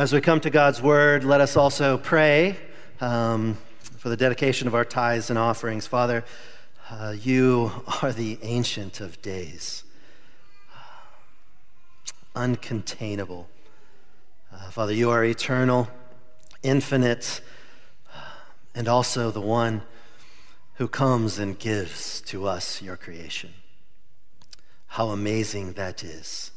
As 0.00 0.14
we 0.14 0.22
come 0.22 0.40
to 0.40 0.48
God's 0.48 0.80
word, 0.80 1.24
let 1.24 1.42
us 1.42 1.58
also 1.58 1.98
pray 1.98 2.56
um, 3.02 3.58
for 3.98 4.08
the 4.08 4.16
dedication 4.16 4.66
of 4.66 4.74
our 4.74 4.86
tithes 4.86 5.28
and 5.28 5.38
offerings. 5.38 5.86
Father, 5.86 6.24
uh, 6.90 7.14
you 7.20 7.70
are 8.00 8.10
the 8.10 8.38
ancient 8.40 9.02
of 9.02 9.20
days, 9.20 9.84
uncontainable. 12.34 13.44
Uh, 14.50 14.70
Father, 14.70 14.94
you 14.94 15.10
are 15.10 15.22
eternal, 15.22 15.86
infinite, 16.62 17.42
and 18.74 18.88
also 18.88 19.30
the 19.30 19.42
one 19.42 19.82
who 20.76 20.88
comes 20.88 21.38
and 21.38 21.58
gives 21.58 22.22
to 22.22 22.46
us 22.48 22.80
your 22.80 22.96
creation. 22.96 23.52
How 24.86 25.08
amazing 25.08 25.74
that 25.74 26.02
is. 26.02 26.52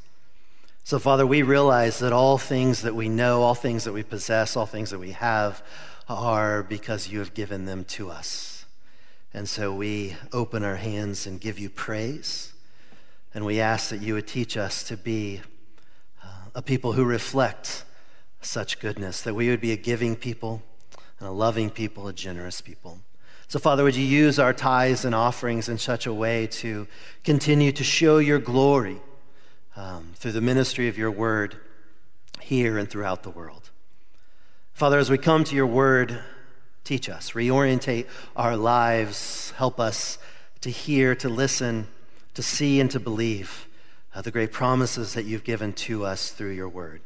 So, 0.86 1.00
Father, 1.00 1.26
we 1.26 1.44
realize 1.44 2.00
that 2.00 2.12
all 2.12 2.38
things 2.38 2.82
that 2.82 2.94
we 2.94 3.08
know, 3.08 3.42
all 3.42 3.56
things 3.56 3.86
that 3.86 3.94
we 3.94 4.04
possess, 4.04 4.58
all 4.58 4.66
things 4.66 4.90
that 4.90 5.00
we 5.00 5.12
have 5.12 5.64
are 6.10 6.62
because 6.62 7.08
you 7.08 7.20
have 7.20 7.34
given 7.34 7.64
them 7.64 7.86
to 7.86 8.10
us. 8.10 8.66
And 9.34 9.48
so 9.48 9.74
we 9.74 10.18
open 10.34 10.62
our 10.62 10.76
hands 10.76 11.26
and 11.26 11.40
give 11.40 11.58
you 11.58 11.70
praise. 11.70 12.52
And 13.34 13.46
we 13.46 13.62
ask 13.62 13.92
that 13.92 14.02
you 14.02 14.14
would 14.16 14.28
teach 14.28 14.58
us 14.58 14.84
to 14.84 14.98
be 14.98 15.40
uh, 16.22 16.28
a 16.54 16.62
people 16.62 16.92
who 16.92 17.06
reflect 17.06 17.86
such 18.42 18.82
goodness, 18.82 19.22
that 19.22 19.34
we 19.34 19.50
would 19.50 19.62
be 19.62 19.72
a 19.72 19.78
giving 19.78 20.18
people 20.18 20.62
and 21.18 21.30
a 21.30 21.32
loving 21.32 21.70
people, 21.70 22.10
a 22.10 22.14
generous 22.14 22.60
people. 22.60 23.00
So, 23.48 23.58
Father, 23.58 23.86
would 23.86 23.96
you 23.96 24.06
use 24.06 24.38
our 24.38 24.54
tithes 24.54 25.06
and 25.06 25.16
offerings 25.16 25.70
in 25.70 25.78
such 25.78 26.06
a 26.06 26.14
way 26.14 26.48
to 26.48 26.88
continue 27.24 27.72
to 27.72 27.86
show 27.86 28.18
your 28.18 28.40
glory? 28.40 29.00
Um, 29.76 30.12
through 30.16 30.32
the 30.34 30.42
ministry 30.42 30.88
of 30.88 30.98
your 30.98 31.12
word 31.12 31.58
here 32.42 32.78
and 32.78 32.90
throughout 32.90 33.24
the 33.24 33.30
world. 33.30 33.70
Father, 34.74 34.98
as 34.98 35.10
we 35.10 35.18
come 35.18 35.44
to 35.44 35.56
your 35.56 35.68
word, 35.68 36.20
teach 36.84 37.10
us, 37.10 37.32
reorientate 37.32 38.08
our 38.36 38.58
lives, 38.58 39.52
help 39.58 39.80
us 39.80 40.18
to 40.62 40.70
hear, 40.70 41.16
to 41.16 41.30
listen, 41.30 41.88
to 42.34 42.42
see, 42.42 42.80
and 42.80 42.90
to 42.92 43.00
believe 43.00 43.68
uh, 44.16 44.22
the 44.22 44.32
great 44.32 44.52
promises 44.52 45.14
that 45.14 45.26
you've 45.26 45.44
given 45.44 45.74
to 45.74 46.06
us 46.06 46.32
through 46.32 46.52
your 46.52 46.70
word. 46.70 47.02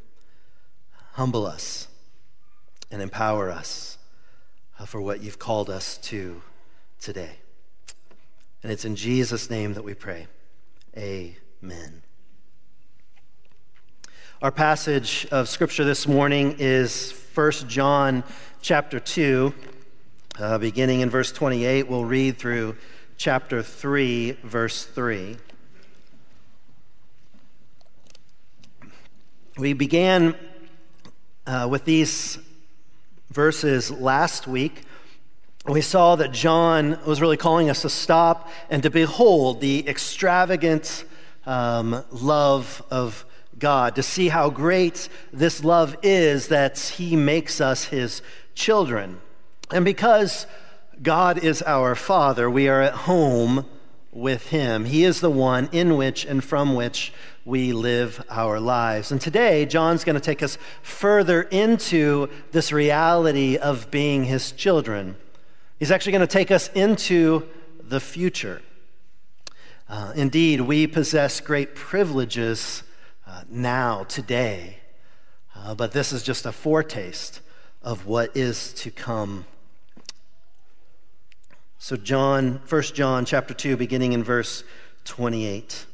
Humble 1.13 1.45
us 1.45 1.87
and 2.91 3.01
empower 3.01 3.49
us 3.49 3.97
uh, 4.79 4.85
for 4.85 5.01
what 5.01 5.21
you've 5.21 5.39
called 5.39 5.69
us 5.69 5.97
to 5.97 6.41
today. 6.99 7.37
And 8.63 8.71
it's 8.71 8.85
in 8.85 8.95
Jesus' 8.95 9.49
name 9.49 9.73
that 9.73 9.83
we 9.83 9.93
pray. 9.93 10.27
Amen. 10.97 12.01
Our 14.39 14.51
passage 14.51 15.25
of 15.31 15.49
scripture 15.49 15.83
this 15.83 16.07
morning 16.07 16.57
is 16.59 17.11
1 17.33 17.51
John 17.67 18.23
chapter 18.61 18.99
2, 18.99 19.51
uh, 20.39 20.59
beginning 20.59 20.99
in 20.99 21.09
verse 21.09 21.31
28. 21.31 21.87
We'll 21.87 22.05
read 22.05 22.37
through 22.37 22.75
chapter 23.17 23.63
3, 23.63 24.33
verse 24.43 24.85
3. 24.85 25.37
We 29.57 29.73
began 29.73 30.35
uh, 31.47 31.67
with 31.67 31.85
these 31.85 32.37
verses 33.31 33.89
last 33.89 34.45
week. 34.45 34.83
We 35.65 35.81
saw 35.81 36.15
that 36.15 36.31
John 36.31 36.99
was 37.07 37.21
really 37.21 37.37
calling 37.37 37.71
us 37.71 37.81
to 37.81 37.89
stop 37.89 38.51
and 38.69 38.83
to 38.83 38.91
behold 38.91 39.61
the 39.61 39.89
extravagant 39.89 41.05
um, 41.47 42.03
love 42.11 42.83
of 42.91 43.25
God, 43.59 43.95
to 43.95 44.03
see 44.03 44.29
how 44.29 44.49
great 44.49 45.09
this 45.33 45.63
love 45.63 45.95
is 46.03 46.49
that 46.49 46.77
He 46.77 47.15
makes 47.15 47.59
us 47.59 47.85
His 47.85 48.21
children. 48.53 49.19
And 49.71 49.83
because 49.83 50.47
God 51.01 51.43
is 51.43 51.61
our 51.63 51.95
Father, 51.95 52.49
we 52.49 52.67
are 52.67 52.81
at 52.81 52.93
home 52.93 53.65
with 54.11 54.47
Him. 54.47 54.85
He 54.85 55.03
is 55.03 55.21
the 55.21 55.29
one 55.29 55.69
in 55.71 55.97
which 55.97 56.25
and 56.25 56.43
from 56.43 56.75
which 56.75 57.13
we 57.45 57.71
live 57.71 58.23
our 58.29 58.59
lives. 58.59 59.11
And 59.11 59.21
today, 59.21 59.65
John's 59.65 60.03
going 60.03 60.15
to 60.15 60.19
take 60.19 60.43
us 60.43 60.57
further 60.81 61.43
into 61.43 62.29
this 62.51 62.71
reality 62.71 63.57
of 63.57 63.89
being 63.89 64.23
His 64.25 64.51
children. 64.51 65.15
He's 65.79 65.91
actually 65.91 66.13
going 66.13 66.27
to 66.27 66.27
take 66.27 66.51
us 66.51 66.69
into 66.69 67.47
the 67.79 67.99
future. 67.99 68.61
Uh, 69.87 70.11
indeed, 70.15 70.61
we 70.61 70.87
possess 70.87 71.39
great 71.39 71.75
privileges 71.75 72.83
uh, 73.37 73.43
now, 73.49 74.03
today. 74.05 74.77
Uh, 75.55 75.75
but 75.75 75.91
this 75.91 76.11
is 76.11 76.23
just 76.23 76.45
a 76.47 76.51
foretaste 76.51 77.41
of 77.83 78.07
what 78.07 78.35
is 78.35 78.73
to 78.73 78.89
come. 78.89 79.45
So 81.77 81.97
John, 81.97 82.61
1 82.67 82.81
John 82.81 83.25
chapter 83.25 83.53
2 83.53 83.77
beginning 83.77 84.13
in 84.13 84.23
verse 84.23 84.63
28. 85.05 85.85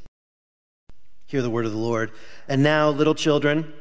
Hear 1.26 1.42
the 1.42 1.50
word 1.50 1.66
of 1.66 1.74
the 1.74 1.78
Lord. 1.78 2.12
And 2.48 2.64
now, 2.64 2.90
little 2.90 3.16
children, 3.16 3.74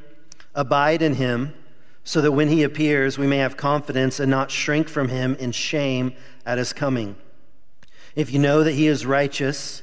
abide 0.57 1.01
in 1.01 1.15
him, 1.15 1.55
so 2.03 2.21
that 2.21 2.33
when 2.33 2.49
he 2.49 2.65
appears, 2.65 3.17
we 3.17 3.29
may 3.29 3.39
have 3.39 3.57
confidence 3.57 4.19
and 4.19 4.29
not 4.29 4.51
shrink 4.51 4.89
from 4.89 5.09
him 5.09 5.37
in 5.37 5.53
shame 5.53 6.15
at 6.45 6.59
his 6.59 6.73
coming. 6.73 7.15
If 8.17 8.33
you 8.33 8.41
know 8.41 8.65
that 8.65 8.73
he 8.73 8.89
is 8.89 9.07
righteous, 9.07 9.83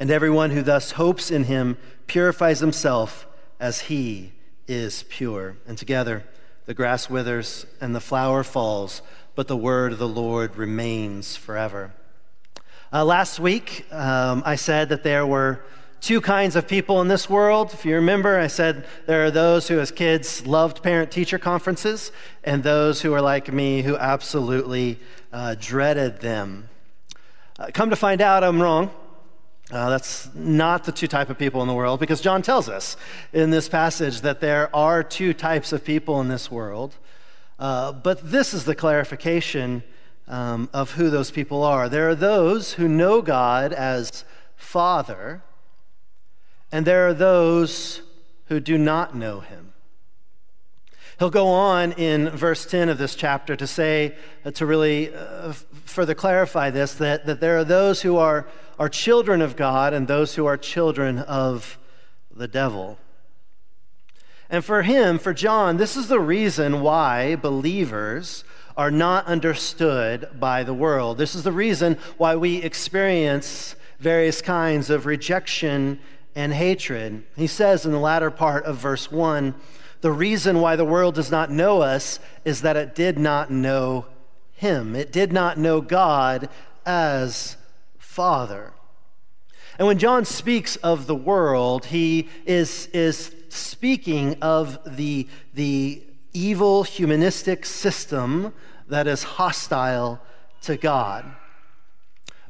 And 0.00 0.10
everyone 0.10 0.50
who 0.50 0.62
thus 0.62 0.92
hopes 0.92 1.30
in 1.30 1.44
him 1.44 1.76
purifies 2.06 2.58
himself 2.60 3.26
as 3.60 3.82
he 3.82 4.32
is 4.66 5.04
pure. 5.10 5.58
And 5.66 5.76
together, 5.76 6.24
the 6.64 6.72
grass 6.72 7.10
withers 7.10 7.66
and 7.82 7.94
the 7.94 8.00
flower 8.00 8.42
falls, 8.42 9.02
but 9.34 9.46
the 9.46 9.58
word 9.58 9.92
of 9.92 9.98
the 9.98 10.08
Lord 10.08 10.56
remains 10.56 11.36
forever. 11.36 11.92
Uh, 12.90 13.04
last 13.04 13.38
week, 13.38 13.84
um, 13.92 14.42
I 14.46 14.56
said 14.56 14.88
that 14.88 15.02
there 15.02 15.26
were 15.26 15.62
two 16.00 16.22
kinds 16.22 16.56
of 16.56 16.66
people 16.66 17.02
in 17.02 17.08
this 17.08 17.28
world. 17.28 17.74
If 17.74 17.84
you 17.84 17.96
remember, 17.96 18.38
I 18.38 18.46
said 18.46 18.86
there 19.06 19.26
are 19.26 19.30
those 19.30 19.68
who, 19.68 19.80
as 19.80 19.90
kids, 19.90 20.46
loved 20.46 20.82
parent 20.82 21.10
teacher 21.10 21.38
conferences, 21.38 22.10
and 22.42 22.62
those 22.62 23.02
who 23.02 23.12
are 23.12 23.20
like 23.20 23.52
me 23.52 23.82
who 23.82 23.98
absolutely 23.98 24.98
uh, 25.30 25.56
dreaded 25.60 26.20
them. 26.20 26.70
Uh, 27.58 27.70
come 27.74 27.90
to 27.90 27.96
find 27.96 28.22
out, 28.22 28.42
I'm 28.42 28.62
wrong. 28.62 28.90
Uh, 29.72 29.88
that's 29.88 30.28
not 30.34 30.82
the 30.84 30.90
two 30.90 31.06
type 31.06 31.30
of 31.30 31.38
people 31.38 31.62
in 31.62 31.68
the 31.68 31.74
world 31.74 32.00
because 32.00 32.20
John 32.20 32.42
tells 32.42 32.68
us 32.68 32.96
in 33.32 33.50
this 33.50 33.68
passage 33.68 34.22
that 34.22 34.40
there 34.40 34.74
are 34.74 35.04
two 35.04 35.32
types 35.32 35.72
of 35.72 35.84
people 35.84 36.20
in 36.20 36.26
this 36.26 36.50
world. 36.50 36.96
Uh, 37.58 37.92
but 37.92 38.32
this 38.32 38.52
is 38.52 38.64
the 38.64 38.74
clarification 38.74 39.84
um, 40.26 40.68
of 40.72 40.92
who 40.92 41.08
those 41.08 41.30
people 41.30 41.62
are. 41.62 41.88
There 41.88 42.08
are 42.08 42.14
those 42.14 42.72
who 42.74 42.88
know 42.88 43.22
God 43.22 43.72
as 43.72 44.24
Father, 44.56 45.42
and 46.72 46.86
there 46.86 47.06
are 47.06 47.14
those 47.14 48.02
who 48.46 48.58
do 48.58 48.76
not 48.76 49.14
know 49.14 49.40
Him. 49.40 49.72
He'll 51.20 51.28
go 51.28 51.48
on 51.48 51.92
in 51.92 52.30
verse 52.30 52.64
10 52.64 52.88
of 52.88 52.96
this 52.96 53.14
chapter 53.14 53.54
to 53.54 53.66
say, 53.66 54.14
uh, 54.42 54.52
to 54.52 54.64
really 54.64 55.14
uh, 55.14 55.52
further 55.84 56.14
clarify 56.14 56.70
this, 56.70 56.94
that, 56.94 57.26
that 57.26 57.40
there 57.40 57.58
are 57.58 57.64
those 57.64 58.00
who 58.00 58.16
are, 58.16 58.48
are 58.80 58.88
children 58.88 59.42
of 59.42 59.56
God 59.56 59.92
and 59.92 60.08
those 60.08 60.34
who 60.34 60.46
are 60.46 60.56
children 60.56 61.18
of 61.18 61.78
the 62.34 62.48
devil. 62.48 62.98
And 64.48 64.64
for 64.64 64.80
him, 64.82 65.18
for 65.18 65.34
John, 65.34 65.76
this 65.76 65.98
is 65.98 66.08
the 66.08 66.18
reason 66.18 66.80
why 66.80 67.36
believers 67.36 68.42
are 68.78 68.90
not 68.90 69.26
understood 69.26 70.30
by 70.40 70.64
the 70.64 70.72
world. 70.72 71.18
This 71.18 71.34
is 71.34 71.42
the 71.42 71.52
reason 71.52 71.98
why 72.16 72.36
we 72.36 72.62
experience 72.62 73.76
various 73.98 74.40
kinds 74.40 74.88
of 74.88 75.04
rejection 75.04 76.00
and 76.34 76.54
hatred. 76.54 77.24
He 77.36 77.46
says 77.46 77.84
in 77.84 77.92
the 77.92 77.98
latter 77.98 78.30
part 78.30 78.64
of 78.64 78.78
verse 78.78 79.12
1 79.12 79.54
the 80.00 80.10
reason 80.10 80.62
why 80.62 80.76
the 80.76 80.84
world 80.86 81.16
does 81.16 81.30
not 81.30 81.50
know 81.50 81.82
us 81.82 82.18
is 82.46 82.62
that 82.62 82.78
it 82.78 82.94
did 82.94 83.18
not 83.18 83.50
know 83.50 84.06
Him. 84.54 84.96
It 84.96 85.12
did 85.12 85.30
not 85.34 85.58
know 85.58 85.82
God 85.82 86.48
as 86.86 87.58
Father. 88.10 88.72
And 89.78 89.86
when 89.86 90.00
John 90.00 90.24
speaks 90.24 90.74
of 90.74 91.06
the 91.06 91.14
world, 91.14 91.86
he 91.86 92.28
is, 92.44 92.88
is 92.92 93.32
speaking 93.50 94.36
of 94.42 94.80
the, 94.84 95.28
the 95.54 96.02
evil 96.32 96.82
humanistic 96.82 97.64
system 97.64 98.52
that 98.88 99.06
is 99.06 99.22
hostile 99.22 100.20
to 100.62 100.76
God. 100.76 101.24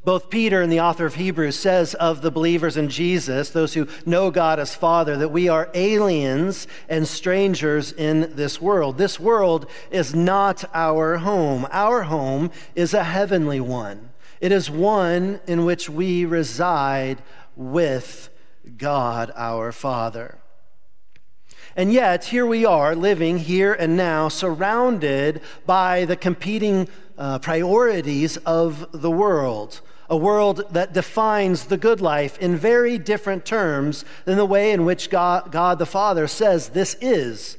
Both 0.03 0.31
Peter 0.31 0.63
and 0.63 0.71
the 0.71 0.79
author 0.79 1.05
of 1.05 1.13
Hebrews 1.13 1.59
says 1.59 1.93
of 1.93 2.23
the 2.23 2.31
believers 2.31 2.75
in 2.75 2.89
Jesus, 2.89 3.51
those 3.51 3.75
who 3.75 3.87
know 4.03 4.31
God 4.31 4.57
as 4.57 4.73
Father, 4.73 5.15
that 5.17 5.29
we 5.29 5.47
are 5.47 5.69
aliens 5.75 6.65
and 6.89 7.07
strangers 7.07 7.91
in 7.91 8.35
this 8.35 8.59
world. 8.59 8.97
This 8.97 9.19
world 9.19 9.69
is 9.91 10.15
not 10.15 10.65
our 10.73 11.17
home. 11.17 11.67
Our 11.71 12.01
home 12.01 12.49
is 12.73 12.95
a 12.95 13.03
heavenly 13.03 13.59
one. 13.59 14.10
It 14.41 14.51
is 14.51 14.69
one 14.69 15.39
in 15.47 15.63
which 15.63 15.89
we 15.89 16.25
reside 16.25 17.21
with 17.55 18.29
God 18.77 19.31
our 19.35 19.71
Father. 19.71 20.39
And 21.75 21.93
yet, 21.93 22.25
here 22.25 22.45
we 22.45 22.65
are 22.65 22.95
living 22.95 23.37
here 23.37 23.71
and 23.71 23.95
now, 23.95 24.27
surrounded 24.27 25.41
by 25.65 26.03
the 26.03 26.17
competing 26.17 26.89
uh, 27.17 27.39
priorities 27.39 28.35
of 28.37 28.87
the 28.91 29.11
world 29.11 29.79
a 30.11 30.17
world 30.17 30.65
that 30.71 30.91
defines 30.91 31.65
the 31.65 31.77
good 31.77 32.01
life 32.01 32.37
in 32.39 32.57
very 32.57 32.97
different 32.97 33.45
terms 33.45 34.03
than 34.25 34.35
the 34.35 34.45
way 34.45 34.73
in 34.73 34.83
which 34.83 35.09
God, 35.09 35.53
God 35.53 35.79
the 35.79 35.85
Father 35.85 36.27
says 36.27 36.67
this 36.67 36.97
is 36.99 37.57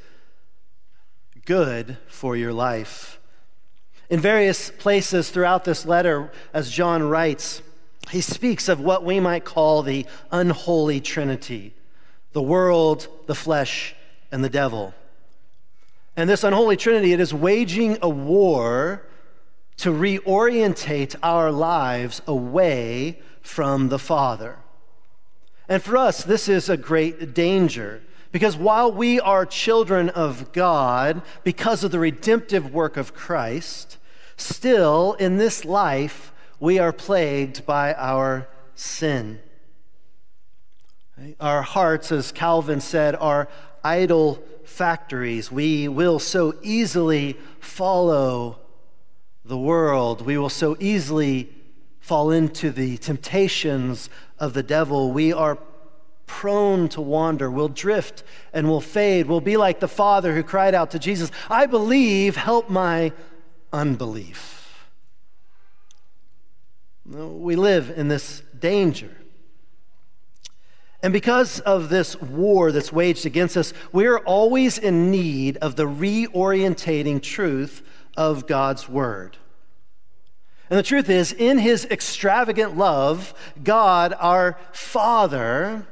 good 1.47 1.97
for 2.09 2.37
your 2.37 2.53
life. 2.53 3.22
In 4.13 4.21
various 4.21 4.71
places 4.71 5.31
throughout 5.31 5.65
this 5.65 5.87
letter, 5.87 6.31
as 6.53 6.71
John 6.71 7.03
writes, 7.03 7.63
he 8.11 8.21
speaks 8.21 8.69
of 8.69 8.79
what 8.79 9.07
we 9.07 9.21
might 9.21 9.47
call 9.47 9.83
the 9.83 10.05
unholy 10.31 11.01
trinity 11.01 11.73
the 12.35 12.43
world, 12.43 13.09
the 13.27 13.35
flesh, 13.35 13.95
and 14.31 14.45
the 14.45 14.51
devil. 14.51 14.93
And 16.15 16.29
this 16.29 16.45
unholy 16.45 16.77
trinity, 16.77 17.15
it 17.15 17.21
is 17.21 17.33
waging 17.33 17.97
a 18.03 18.09
war 18.09 19.03
to 19.79 19.91
reorientate 19.91 21.17
our 21.23 21.51
lives 21.51 22.21
away 22.27 23.19
from 23.41 23.89
the 23.89 23.99
Father. 23.99 24.59
And 25.71 25.83
for 25.83 25.97
us, 25.97 26.23
this 26.23 26.51
is 26.51 26.69
a 26.69 26.77
great 26.77 27.33
danger 27.33 28.03
because 28.31 28.59
while 28.59 28.93
we 28.93 29.21
are 29.21 29.47
children 29.47 30.11
of 30.11 30.53
God 30.53 31.23
because 31.45 31.83
of 31.83 31.93
the 31.93 31.99
redemptive 31.99 32.75
work 32.75 32.99
of 32.99 33.15
Christ, 33.15 33.99
still 34.43 35.15
in 35.15 35.37
this 35.37 35.65
life 35.65 36.33
we 36.61 36.79
are 36.79 36.93
plagued 36.93 37.67
by 37.67 37.95
our 37.95 38.49
sin. 38.75 39.41
Our 41.41 41.63
hearts, 41.63 42.13
as 42.13 42.33
Calvin 42.33 42.81
said, 42.81 43.15
are 43.17 43.49
idol 43.85 44.43
factories. 44.65 45.51
We 45.51 45.89
will 45.89 46.19
so 46.19 46.55
easily 46.63 47.37
follow 47.61 48.59
the 49.45 49.59
world. 49.59 50.23
We 50.23 50.39
will 50.39 50.49
so 50.49 50.77
easily 50.81 51.49
fall 52.01 52.31
into 52.31 52.71
the 52.71 52.97
temptations 52.99 54.09
of 54.39 54.55
the 54.55 54.63
devil. 54.63 55.13
We 55.13 55.33
are 55.33 55.59
prone 56.27 56.89
to 56.89 57.01
wander. 57.01 57.51
We'll 57.51 57.69
drift 57.69 58.23
and 58.53 58.69
we'll 58.69 58.81
fade. 58.81 59.27
We'll 59.27 59.41
be 59.41 59.57
like 59.57 59.81
the 59.81 59.89
father 59.89 60.35
who 60.35 60.43
cried 60.43 60.75
out 60.75 60.93
to 60.93 60.99
Jesus, 60.99 61.31
I 61.51 61.67
believe, 61.67 62.37
help 62.37 62.71
my 62.71 63.13
unbelief. 63.73 64.87
We 67.05 67.57
live 67.57 67.91
in 67.97 68.09
this 68.09 68.43
danger. 68.59 69.11
And 71.03 71.13
because 71.13 71.59
of 71.61 71.89
this 71.89 72.21
war 72.21 72.71
that's 72.71 72.93
waged 72.93 73.27
against 73.27 73.57
us, 73.57 73.73
we're 73.91 74.19
always 74.19 74.79
in 74.79 75.11
need 75.11 75.57
of 75.57 75.75
the 75.75 75.87
reorientating 75.87 77.21
truth 77.21 77.83
of 78.17 78.47
God's 78.47 78.89
Word. 78.89 79.37
And 80.71 80.79
the 80.79 80.85
truth 80.85 81.11
is, 81.11 81.33
in 81.33 81.59
His 81.59 81.85
extravagant 81.87 82.79
love, 82.79 83.35
God, 83.63 84.15
our 84.19 84.59
Father, 84.73 85.87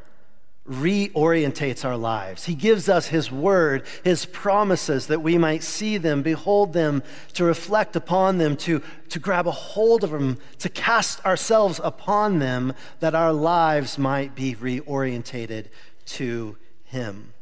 reorientates 0.69 1.85
our 1.85 1.97
lives. 1.97 2.45
He 2.45 2.55
gives 2.55 2.89
us 2.89 3.09
His 3.09 3.33
Word, 3.33 3.87
His 4.05 4.27
promises, 4.27 5.07
that 5.07 5.23
we 5.23 5.39
might 5.39 5.63
see 5.63 5.97
them, 5.97 6.23
behold 6.23 6.73
them, 6.73 7.03
to 7.35 7.45
reflect 7.45 7.97
upon 7.97 8.39
them, 8.39 8.57
to, 8.59 8.83
to 9.09 9.19
grab 9.19 9.47
a 9.47 9.53
hold 9.53 10.05
of 10.05 10.11
them, 10.11 10.39
to 10.59 10.69
cast 10.69 11.25
ourselves 11.25 11.81
upon 11.83 12.39
them, 12.39 12.75
that 13.01 13.15
our 13.15 13.33
lives 13.33 13.99
might 13.99 14.35
be 14.35 14.55
reorientated 14.55 15.67
to 16.07 16.57
Him. 16.85 17.33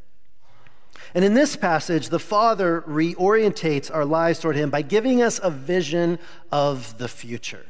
And 1.15 1.25
in 1.25 1.35
this 1.35 1.57
passage, 1.57 2.11
the 2.11 2.19
Father 2.19 2.83
reorientates 2.83 3.93
our 3.93 4.05
lives 4.05 4.39
toward 4.39 4.57
Him 4.57 4.71
by 4.71 4.83
giving 4.83 5.23
us 5.23 5.41
a 5.43 5.51
vision 5.51 6.19
of 6.53 6.99
the 6.99 7.09
future. 7.09 7.67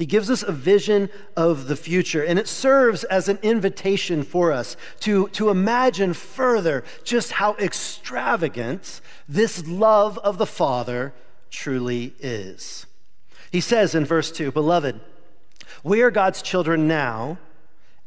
He 0.00 0.06
gives 0.06 0.30
us 0.30 0.42
a 0.42 0.50
vision 0.50 1.10
of 1.36 1.68
the 1.68 1.76
future, 1.76 2.24
and 2.24 2.38
it 2.38 2.48
serves 2.48 3.04
as 3.04 3.28
an 3.28 3.38
invitation 3.42 4.22
for 4.22 4.50
us 4.50 4.74
to, 5.00 5.28
to 5.28 5.50
imagine 5.50 6.14
further 6.14 6.84
just 7.04 7.32
how 7.32 7.54
extravagant 7.56 9.02
this 9.28 9.66
love 9.66 10.16
of 10.20 10.38
the 10.38 10.46
Father 10.46 11.12
truly 11.50 12.14
is. 12.18 12.86
He 13.52 13.60
says 13.60 13.94
in 13.94 14.06
verse 14.06 14.32
2 14.32 14.52
Beloved, 14.52 14.98
we 15.84 16.00
are 16.00 16.10
God's 16.10 16.40
children 16.40 16.88
now 16.88 17.36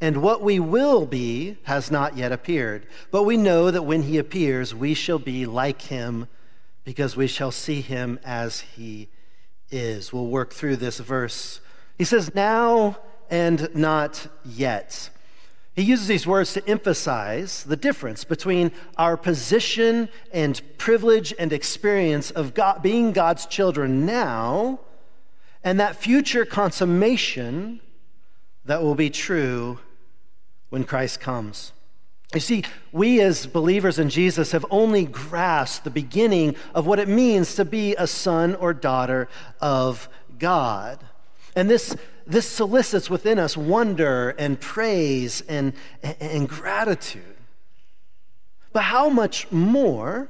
and 0.02 0.18
what 0.18 0.42
we 0.42 0.60
will 0.60 1.06
be 1.06 1.58
has 1.66 1.92
not 1.92 2.18
yet 2.18 2.32
appeared. 2.32 2.88
But 3.12 3.22
we 3.22 3.38
know 3.38 3.70
that 3.70 3.84
when 3.84 4.02
he 4.02 4.18
appears, 4.18 4.74
we 4.74 4.96
shall 4.96 5.20
be 5.20 5.46
like 5.46 5.84
him 5.84 6.28
because 6.86 7.16
we 7.16 7.28
shall 7.28 7.52
see 7.52 7.82
him 7.82 8.20
as 8.26 8.62
he 8.62 9.10
is. 9.70 10.12
We'll 10.12 10.26
work 10.26 10.54
through 10.54 10.78
this 10.78 10.98
verse. 10.98 11.60
He 11.98 12.04
says, 12.04 12.34
now 12.34 12.98
and 13.30 13.70
not 13.76 14.28
yet. 14.46 15.10
He 15.76 15.82
uses 15.82 16.08
these 16.08 16.28
words 16.28 16.54
to 16.54 16.68
emphasize 16.70 17.64
the 17.64 17.76
difference 17.76 18.24
between 18.24 18.72
our 18.96 19.18
position 19.18 20.08
and 20.32 20.62
privilege 20.78 21.34
and 21.40 21.52
experience 21.52 22.30
of 22.30 22.54
God, 22.54 22.84
being 22.84 23.12
God's 23.12 23.48
children 23.48 24.06
now 24.06 24.80
and 25.64 25.80
that 25.80 25.96
future 25.96 26.46
consummation 26.46 27.80
that 28.66 28.84
will 28.84 28.96
be 28.96 29.10
true 29.10 29.80
when 30.70 30.84
Christ 30.84 31.20
comes. 31.20 31.72
You 32.34 32.40
see, 32.40 32.64
we 32.92 33.22
as 33.22 33.46
believers 33.46 34.00
in 34.00 34.10
Jesus 34.10 34.52
have 34.52 34.66
only 34.70 35.06
grasped 35.06 35.84
the 35.84 35.92
beginning 35.92 36.56
of 36.74 36.86
what 36.86 37.00
it 37.00 37.08
means 37.08 37.56
to 37.56 37.66
be 37.66 37.96
a 37.96 38.08
son 38.08 38.56
or 38.56 38.74
daughter 38.74 39.28
of 39.62 40.10
God. 40.38 41.04
And 41.56 41.70
this, 41.70 41.96
this 42.26 42.48
solicits 42.48 43.10
within 43.10 43.38
us 43.38 43.56
wonder 43.56 44.32
and 44.32 44.60
praise 44.60 45.42
and, 45.42 45.74
and 46.02 46.50
gratitude. 46.50 47.24
But 48.72 48.84
how 48.84 49.10
much 49.10 49.52
more 49.52 50.30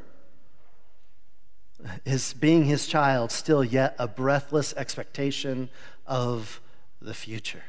is 2.06 2.34
being 2.34 2.66
his 2.66 2.88
child 2.88 3.32
still 3.32 3.64
yet 3.64 3.96
a 3.98 4.08
breathless 4.08 4.74
expectation 4.76 5.70
of 6.06 6.60
the 7.02 7.14
future? 7.14 7.64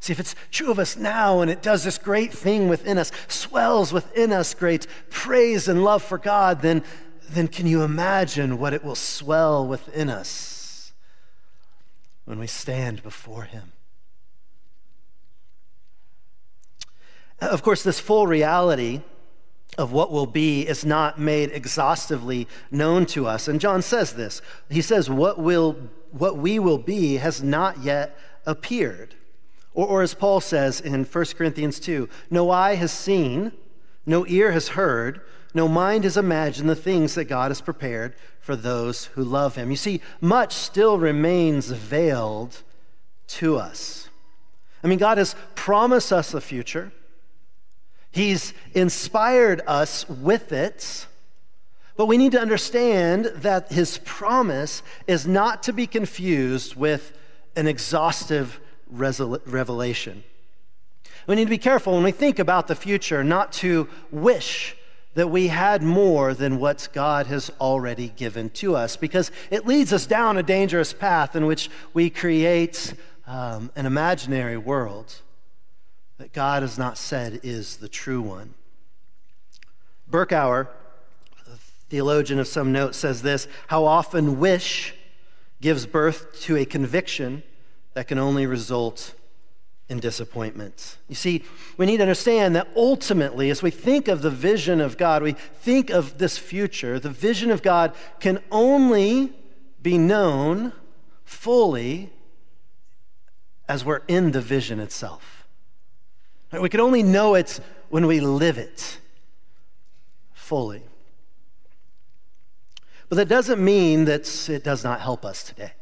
See, 0.00 0.12
if 0.12 0.18
it's 0.18 0.34
true 0.50 0.70
of 0.70 0.78
us 0.78 0.96
now 0.96 1.42
and 1.42 1.50
it 1.50 1.62
does 1.62 1.84
this 1.84 1.98
great 1.98 2.32
thing 2.32 2.68
within 2.68 2.98
us, 2.98 3.12
swells 3.28 3.92
within 3.92 4.32
us 4.32 4.54
great 4.54 4.86
praise 5.10 5.68
and 5.68 5.84
love 5.84 6.02
for 6.02 6.18
God, 6.18 6.60
then, 6.60 6.82
then 7.30 7.46
can 7.46 7.66
you 7.66 7.82
imagine 7.82 8.58
what 8.58 8.72
it 8.72 8.82
will 8.82 8.96
swell 8.96 9.66
within 9.66 10.10
us 10.10 10.51
when 12.24 12.38
we 12.38 12.46
stand 12.46 13.02
before 13.02 13.44
Him? 13.44 13.72
Of 17.40 17.62
course, 17.62 17.82
this 17.82 17.98
full 17.98 18.26
reality 18.26 19.02
of 19.78 19.90
what 19.90 20.12
will 20.12 20.26
be 20.26 20.62
is 20.62 20.84
not 20.84 21.18
made 21.18 21.50
exhaustively 21.50 22.46
known 22.70 23.06
to 23.06 23.26
us. 23.26 23.48
And 23.48 23.60
John 23.60 23.82
says 23.82 24.12
this. 24.12 24.42
He 24.70 24.82
says, 24.82 25.08
What, 25.08 25.38
will, 25.38 25.76
what 26.10 26.36
we 26.36 26.58
will 26.58 26.78
be 26.78 27.16
has 27.16 27.42
not 27.42 27.82
yet 27.82 28.16
appeared. 28.46 29.14
Or, 29.74 29.86
or 29.86 30.02
as 30.02 30.14
Paul 30.14 30.40
says 30.40 30.80
in 30.80 31.04
1 31.04 31.24
Corinthians 31.36 31.80
2 31.80 32.08
No 32.30 32.50
eye 32.50 32.74
has 32.74 32.92
seen, 32.92 33.52
no 34.04 34.26
ear 34.26 34.52
has 34.52 34.68
heard, 34.68 35.22
no 35.54 35.68
mind 35.68 36.04
has 36.04 36.16
imagined 36.16 36.68
the 36.68 36.76
things 36.76 37.14
that 37.14 37.24
God 37.24 37.50
has 37.50 37.60
prepared 37.60 38.14
for 38.40 38.56
those 38.56 39.06
who 39.06 39.22
love 39.22 39.56
him. 39.56 39.70
You 39.70 39.76
see, 39.76 40.00
much 40.20 40.52
still 40.52 40.98
remains 40.98 41.70
veiled 41.70 42.62
to 43.28 43.56
us. 43.56 44.08
I 44.82 44.88
mean, 44.88 44.98
God 44.98 45.18
has 45.18 45.36
promised 45.54 46.12
us 46.12 46.32
the 46.32 46.40
future, 46.40 46.92
He's 48.10 48.52
inspired 48.74 49.62
us 49.66 50.06
with 50.08 50.52
it. 50.52 51.06
But 51.94 52.06
we 52.06 52.16
need 52.16 52.32
to 52.32 52.40
understand 52.40 53.26
that 53.36 53.70
His 53.70 53.98
promise 53.98 54.82
is 55.06 55.26
not 55.26 55.62
to 55.64 55.72
be 55.72 55.86
confused 55.86 56.74
with 56.74 57.16
an 57.54 57.66
exhaustive 57.66 58.60
revelation. 58.90 60.24
We 61.26 61.36
need 61.36 61.44
to 61.44 61.50
be 61.50 61.58
careful 61.58 61.94
when 61.94 62.02
we 62.02 62.10
think 62.10 62.38
about 62.38 62.66
the 62.66 62.74
future 62.74 63.22
not 63.22 63.52
to 63.54 63.88
wish 64.10 64.76
that 65.14 65.28
we 65.28 65.48
had 65.48 65.82
more 65.82 66.34
than 66.34 66.58
what 66.58 66.88
God 66.92 67.26
has 67.26 67.50
already 67.60 68.08
given 68.08 68.50
to 68.50 68.74
us 68.76 68.96
because 68.96 69.30
it 69.50 69.66
leads 69.66 69.92
us 69.92 70.06
down 70.06 70.38
a 70.38 70.42
dangerous 70.42 70.92
path 70.92 71.36
in 71.36 71.46
which 71.46 71.70
we 71.92 72.08
create 72.08 72.94
um, 73.26 73.70
an 73.76 73.86
imaginary 73.86 74.56
world 74.56 75.14
that 76.18 76.32
God 76.32 76.62
has 76.62 76.78
not 76.78 76.96
said 76.96 77.40
is 77.42 77.78
the 77.78 77.88
true 77.88 78.22
one. 78.22 78.54
Berkouwer, 80.10 80.68
a 81.46 81.56
theologian 81.88 82.38
of 82.38 82.46
some 82.46 82.72
note, 82.72 82.94
says 82.94 83.22
this 83.22 83.48
How 83.68 83.84
often 83.84 84.38
wish 84.38 84.94
gives 85.60 85.86
birth 85.86 86.40
to 86.42 86.56
a 86.56 86.64
conviction 86.64 87.42
that 87.94 88.08
can 88.08 88.18
only 88.18 88.46
result 88.46 89.14
in 89.92 90.00
disappointment. 90.00 90.96
You 91.06 91.14
see, 91.14 91.44
we 91.76 91.86
need 91.86 91.98
to 91.98 92.02
understand 92.02 92.56
that 92.56 92.66
ultimately, 92.74 93.50
as 93.50 93.62
we 93.62 93.70
think 93.70 94.08
of 94.08 94.22
the 94.22 94.30
vision 94.30 94.80
of 94.80 94.96
God, 94.96 95.22
we 95.22 95.32
think 95.32 95.90
of 95.90 96.18
this 96.18 96.38
future, 96.38 96.98
the 96.98 97.10
vision 97.10 97.50
of 97.50 97.62
God 97.62 97.92
can 98.18 98.42
only 98.50 99.32
be 99.82 99.98
known 99.98 100.72
fully 101.24 102.10
as 103.68 103.84
we're 103.84 104.02
in 104.08 104.32
the 104.32 104.40
vision 104.40 104.80
itself. 104.80 105.46
We 106.52 106.68
can 106.68 106.80
only 106.80 107.02
know 107.02 107.34
it 107.34 107.60
when 107.90 108.06
we 108.06 108.20
live 108.20 108.58
it 108.58 108.98
fully. 110.32 110.82
But 113.08 113.16
that 113.16 113.28
doesn't 113.28 113.62
mean 113.62 114.06
that 114.06 114.48
it 114.48 114.64
does 114.64 114.82
not 114.84 115.02
help 115.02 115.24
us 115.24 115.42
today, 115.42 115.72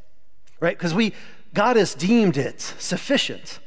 right? 0.59 0.76
Because 0.76 0.95
we, 0.95 1.12
God 1.55 1.76
has 1.76 1.95
deemed 1.95 2.37
it 2.37 2.61
sufficient. 2.61 3.61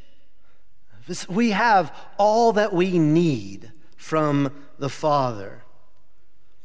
We 1.28 1.52
have 1.52 1.96
all 2.18 2.54
that 2.54 2.74
we 2.74 2.98
need 3.00 3.72
from 3.98 4.52
the 4.80 4.90
Father. 4.90 5.64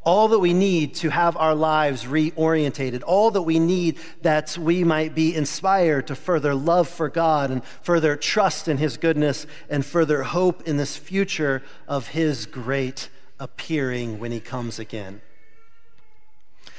All 0.03 0.29
that 0.29 0.39
we 0.39 0.55
need 0.55 0.95
to 0.97 1.11
have 1.11 1.37
our 1.37 1.55
lives 1.55 2.05
reorientated, 2.05 3.03
all 3.07 3.31
that 3.33 3.43
we 3.43 3.59
need 3.59 3.99
that 4.23 4.57
we 4.57 4.85
might 4.85 5.15
be 5.15 5.35
inspired 5.35 6.07
to 6.07 6.15
further 6.15 6.55
love 6.55 6.89
for 6.89 7.09
God 7.09 7.51
and 7.51 7.65
further 7.83 8.17
trust 8.17 8.69
in 8.69 8.79
His 8.79 8.97
goodness 8.97 9.47
and 9.69 9.85
further 9.85 10.23
hope 10.23 10.67
in 10.67 10.77
this 10.77 10.97
future 10.97 11.63
of 11.87 12.09
His 12.09 12.47
great 12.47 13.11
appearing 13.39 14.19
when 14.19 14.33
He 14.33 14.41
comes 14.41 14.79
again. 14.79 15.21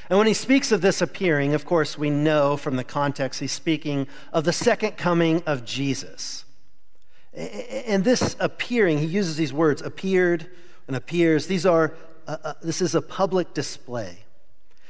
And 0.10 0.18
when 0.18 0.28
he 0.28 0.34
speaks 0.34 0.72
of 0.72 0.82
this 0.82 1.04
appearing, 1.04 1.54
of 1.54 1.66
course, 1.66 1.96
we 1.96 2.10
know 2.10 2.58
from 2.58 2.78
the 2.78 2.84
context 2.84 3.42
he's 3.42 3.52
speaking 3.52 4.08
of 4.34 4.44
the 4.44 4.52
second 4.52 4.98
coming 4.98 5.44
of 5.46 5.64
Jesus. 5.66 6.46
And 7.34 8.04
this 8.04 8.36
appearing, 8.40 8.98
he 8.98 9.06
uses 9.06 9.38
these 9.38 9.54
words 9.54 9.82
appeared 9.82 10.50
and 10.88 10.96
appears. 10.96 11.48
These 11.48 11.66
are, 11.66 11.94
uh, 12.28 12.38
uh, 12.44 12.54
this 12.62 12.82
is 12.82 12.96
a 12.96 13.02
public 13.02 13.54
display. 13.54 14.26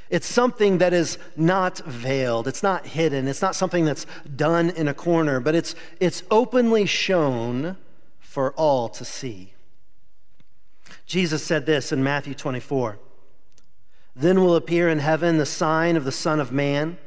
It's 0.08 0.26
something 0.26 0.78
that 0.78 0.92
is 0.92 1.18
not 1.36 1.78
veiled, 1.78 2.48
it's 2.48 2.64
not 2.64 2.84
hidden, 2.84 3.28
it's 3.28 3.42
not 3.42 3.54
something 3.54 3.84
that's 3.84 4.06
done 4.34 4.70
in 4.70 4.88
a 4.88 4.94
corner, 4.94 5.38
but 5.38 5.54
it's, 5.54 5.76
it's 6.00 6.24
openly 6.32 6.84
shown 6.84 7.76
for 8.18 8.52
all 8.54 8.88
to 8.88 9.04
see. 9.04 9.52
Jesus 11.06 11.44
said 11.44 11.64
this 11.64 11.92
in 11.92 12.02
Matthew 12.02 12.34
24 12.34 12.98
Then 14.16 14.40
will 14.40 14.56
appear 14.56 14.88
in 14.88 14.98
heaven 14.98 15.38
the 15.38 15.46
sign 15.46 15.96
of 15.96 16.04
the 16.04 16.10
Son 16.10 16.40
of 16.40 16.50
Man, 16.50 16.98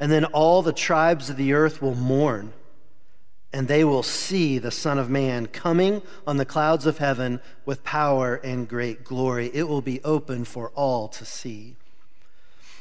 and 0.00 0.10
then 0.10 0.24
all 0.24 0.62
the 0.62 0.72
tribes 0.72 1.30
of 1.30 1.36
the 1.36 1.52
earth 1.52 1.80
will 1.80 1.94
mourn 1.94 2.52
and 3.52 3.68
they 3.68 3.84
will 3.84 4.02
see 4.02 4.58
the 4.58 4.70
Son 4.70 4.98
of 4.98 5.10
Man 5.10 5.46
coming 5.46 6.02
on 6.26 6.38
the 6.38 6.46
clouds 6.46 6.86
of 6.86 6.98
heaven 6.98 7.40
with 7.66 7.84
power 7.84 8.36
and 8.36 8.68
great 8.68 9.04
glory. 9.04 9.50
It 9.52 9.68
will 9.68 9.82
be 9.82 10.02
open 10.02 10.44
for 10.44 10.70
all 10.70 11.08
to 11.08 11.24
see. 11.24 11.76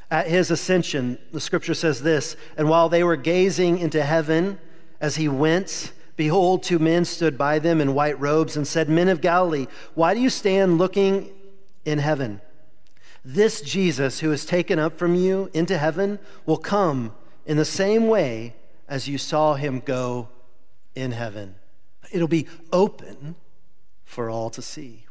At 0.10 0.28
his 0.28 0.50
ascension, 0.50 1.18
the 1.32 1.42
scripture 1.42 1.74
says 1.74 2.02
this 2.02 2.36
And 2.58 2.70
while 2.70 2.90
they 2.90 3.04
were 3.04 3.18
gazing 3.18 3.80
into 3.80 4.04
heaven 4.04 4.60
as 5.02 5.18
he 5.18 5.28
went, 5.28 5.92
behold, 6.16 6.64
two 6.64 6.80
men 6.80 7.04
stood 7.04 7.38
by 7.38 7.60
them 7.60 7.82
in 7.82 7.94
white 7.94 8.20
robes 8.20 8.56
and 8.56 8.66
said, 8.66 8.88
Men 8.88 9.10
of 9.10 9.22
Galilee, 9.22 9.68
why 9.94 10.14
do 10.14 10.22
you 10.22 10.30
stand 10.30 10.78
looking 10.78 11.32
in 11.84 12.00
heaven? 12.00 12.40
This 13.24 13.62
Jesus 13.62 14.20
who 14.20 14.32
is 14.32 14.46
taken 14.46 14.80
up 14.80 14.98
from 14.98 15.16
you 15.16 15.50
into 15.54 15.78
heaven 15.78 16.18
will 16.46 16.58
come 16.58 17.14
in 17.46 17.58
the 17.58 17.66
same 17.66 18.08
way 18.08 18.56
as 18.88 19.08
you 19.08 19.18
saw 19.18 19.56
him 19.56 19.80
go 19.80 20.30
in 20.96 21.12
heaven. 21.12 21.56
It'll 22.12 22.28
be 22.28 22.48
open 22.72 23.36
for 24.04 24.30
all 24.30 24.50
to 24.52 24.62
see. 24.62 25.06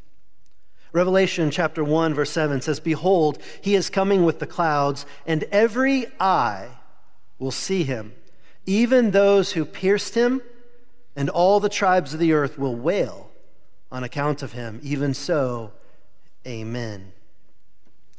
Revelation 0.93 1.51
chapter 1.51 1.85
1, 1.85 2.15
verse 2.15 2.31
7 2.31 2.61
says, 2.61 2.81
Behold, 2.81 3.39
he 3.61 3.75
is 3.75 3.91
coming 3.91 4.25
with 4.25 4.41
the 4.41 4.47
clouds, 4.47 5.07
and 5.25 5.45
every 5.45 6.07
eye 6.19 6.69
will 7.39 7.53
see 7.53 7.85
him, 7.85 8.13
even 8.67 9.13
those 9.13 9.53
who 9.53 9.65
pierced 9.65 10.15
him, 10.15 10.43
and 11.15 11.31
all 11.31 11.61
the 11.61 11.69
tribes 11.69 12.13
of 12.13 12.21
the 12.21 12.33
earth 12.33 12.59
will 12.59 12.75
wail 12.75 13.31
on 13.93 14.05
account 14.05 14.43
of 14.43 14.53
him. 14.53 14.81
Even 14.83 15.15
so, 15.15 15.73
amen. 16.47 17.13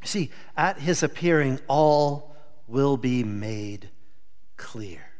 See, 0.03 0.31
at 0.57 0.79
his 0.79 1.03
appearing, 1.03 1.59
all 1.67 2.35
will 2.67 2.97
be 2.97 3.23
made 3.23 3.89
clear. 4.57 5.10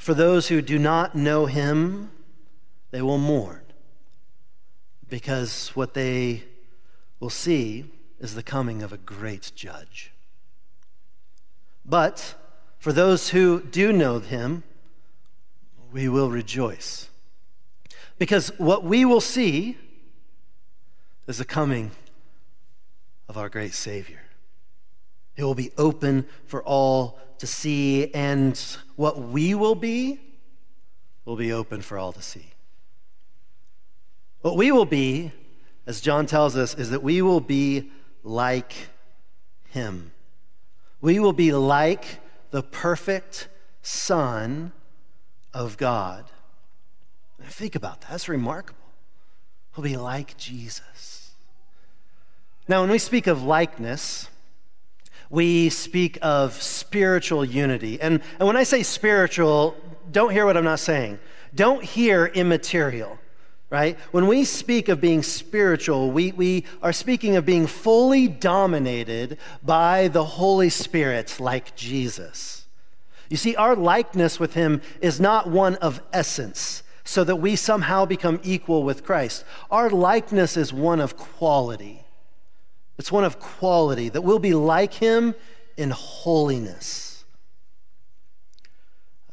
For 0.00 0.14
those 0.14 0.48
who 0.48 0.62
do 0.62 0.78
not 0.78 1.14
know 1.14 1.44
him, 1.44 2.10
they 2.90 3.02
will 3.02 3.18
mourn 3.18 3.60
because 5.10 5.68
what 5.74 5.92
they 5.92 6.44
will 7.20 7.28
see 7.28 7.84
is 8.18 8.34
the 8.34 8.42
coming 8.42 8.82
of 8.82 8.94
a 8.94 8.96
great 8.96 9.52
judge. 9.54 10.10
But 11.84 12.34
for 12.78 12.94
those 12.94 13.28
who 13.28 13.60
do 13.60 13.92
know 13.92 14.20
him, 14.20 14.62
we 15.92 16.08
will 16.08 16.30
rejoice. 16.30 17.10
Because 18.18 18.48
what 18.56 18.82
we 18.82 19.04
will 19.04 19.20
see 19.20 19.76
is 21.26 21.36
the 21.36 21.44
coming 21.44 21.90
of 23.28 23.36
our 23.36 23.50
great 23.50 23.74
Savior. 23.74 24.22
It 25.40 25.44
will 25.44 25.54
be 25.54 25.72
open 25.78 26.26
for 26.44 26.62
all 26.64 27.18
to 27.38 27.46
see, 27.46 28.12
and 28.12 28.54
what 28.96 29.18
we 29.18 29.54
will 29.54 29.74
be 29.74 30.20
will 31.24 31.36
be 31.36 31.50
open 31.50 31.80
for 31.80 31.96
all 31.96 32.12
to 32.12 32.20
see. 32.20 32.52
What 34.42 34.58
we 34.58 34.70
will 34.70 34.84
be, 34.84 35.32
as 35.86 36.02
John 36.02 36.26
tells 36.26 36.58
us, 36.58 36.74
is 36.74 36.90
that 36.90 37.02
we 37.02 37.22
will 37.22 37.40
be 37.40 37.90
like 38.22 38.90
him. 39.70 40.12
We 41.00 41.18
will 41.18 41.32
be 41.32 41.52
like 41.52 42.04
the 42.50 42.62
perfect 42.62 43.48
Son 43.80 44.72
of 45.54 45.78
God. 45.78 46.26
Think 47.44 47.76
about 47.76 48.02
that. 48.02 48.10
That's 48.10 48.28
remarkable. 48.28 48.78
We'll 49.74 49.84
be 49.84 49.96
like 49.96 50.36
Jesus. 50.36 51.30
Now, 52.68 52.82
when 52.82 52.90
we 52.90 52.98
speak 52.98 53.26
of 53.26 53.42
likeness, 53.42 54.28
we 55.30 55.68
speak 55.68 56.18
of 56.22 56.60
spiritual 56.60 57.44
unity. 57.44 58.00
And, 58.00 58.20
and 58.38 58.46
when 58.46 58.56
I 58.56 58.64
say 58.64 58.82
spiritual, 58.82 59.76
don't 60.10 60.32
hear 60.32 60.44
what 60.44 60.56
I'm 60.56 60.64
not 60.64 60.80
saying. 60.80 61.20
Don't 61.54 61.82
hear 61.82 62.26
immaterial, 62.26 63.18
right? 63.70 63.96
When 64.10 64.26
we 64.26 64.44
speak 64.44 64.88
of 64.88 65.00
being 65.00 65.22
spiritual, 65.22 66.10
we, 66.10 66.32
we 66.32 66.64
are 66.82 66.92
speaking 66.92 67.36
of 67.36 67.46
being 67.46 67.68
fully 67.68 68.26
dominated 68.26 69.38
by 69.62 70.08
the 70.08 70.24
Holy 70.24 70.68
Spirit, 70.68 71.38
like 71.38 71.76
Jesus. 71.76 72.66
You 73.28 73.36
see, 73.36 73.54
our 73.54 73.76
likeness 73.76 74.40
with 74.40 74.54
Him 74.54 74.82
is 75.00 75.20
not 75.20 75.48
one 75.48 75.76
of 75.76 76.02
essence, 76.12 76.82
so 77.04 77.22
that 77.22 77.36
we 77.36 77.54
somehow 77.54 78.04
become 78.04 78.40
equal 78.42 78.82
with 78.82 79.04
Christ. 79.04 79.44
Our 79.70 79.90
likeness 79.90 80.56
is 80.56 80.72
one 80.72 81.00
of 81.00 81.16
quality. 81.16 81.99
It's 83.00 83.10
one 83.10 83.24
of 83.24 83.38
quality, 83.38 84.10
that 84.10 84.20
we'll 84.20 84.38
be 84.38 84.52
like 84.52 84.92
him 84.92 85.34
in 85.78 85.88
holiness. 85.88 87.24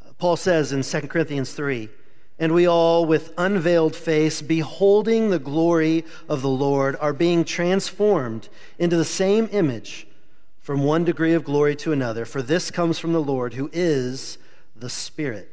Uh, 0.02 0.14
Paul 0.18 0.38
says 0.38 0.72
in 0.72 0.84
2 0.84 1.10
Corinthians 1.10 1.52
3 1.52 1.90
And 2.40 2.54
we 2.54 2.66
all, 2.66 3.06
with 3.06 3.34
unveiled 3.38 3.94
face, 3.94 4.42
beholding 4.42 5.32
the 5.32 5.38
glory 5.38 6.06
of 6.30 6.42
the 6.42 6.50
Lord, 6.50 6.96
are 7.02 7.12
being 7.12 7.44
transformed 7.44 8.48
into 8.80 8.96
the 8.96 9.04
same 9.04 9.50
image 9.52 10.08
from 10.60 10.86
one 10.86 11.04
degree 11.04 11.34
of 11.34 11.44
glory 11.44 11.76
to 11.76 11.92
another. 11.92 12.24
For 12.24 12.42
this 12.42 12.72
comes 12.72 13.00
from 13.00 13.12
the 13.12 13.22
Lord, 13.22 13.56
who 13.56 13.70
is 13.74 14.38
the 14.78 14.90
Spirit. 14.90 15.52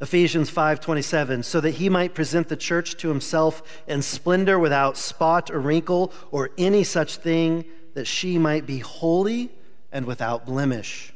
Ephesians 0.00 0.50
5:27 0.50 1.44
so 1.44 1.60
that 1.60 1.72
he 1.72 1.88
might 1.88 2.14
present 2.14 2.48
the 2.48 2.56
church 2.56 2.96
to 2.98 3.08
himself 3.08 3.62
in 3.86 4.00
splendor 4.02 4.58
without 4.58 4.96
spot 4.96 5.50
or 5.50 5.58
wrinkle 5.58 6.12
or 6.30 6.50
any 6.56 6.84
such 6.84 7.16
thing 7.16 7.64
that 7.94 8.06
she 8.06 8.38
might 8.38 8.64
be 8.64 8.78
holy 8.78 9.50
and 9.90 10.06
without 10.06 10.46
blemish. 10.46 11.12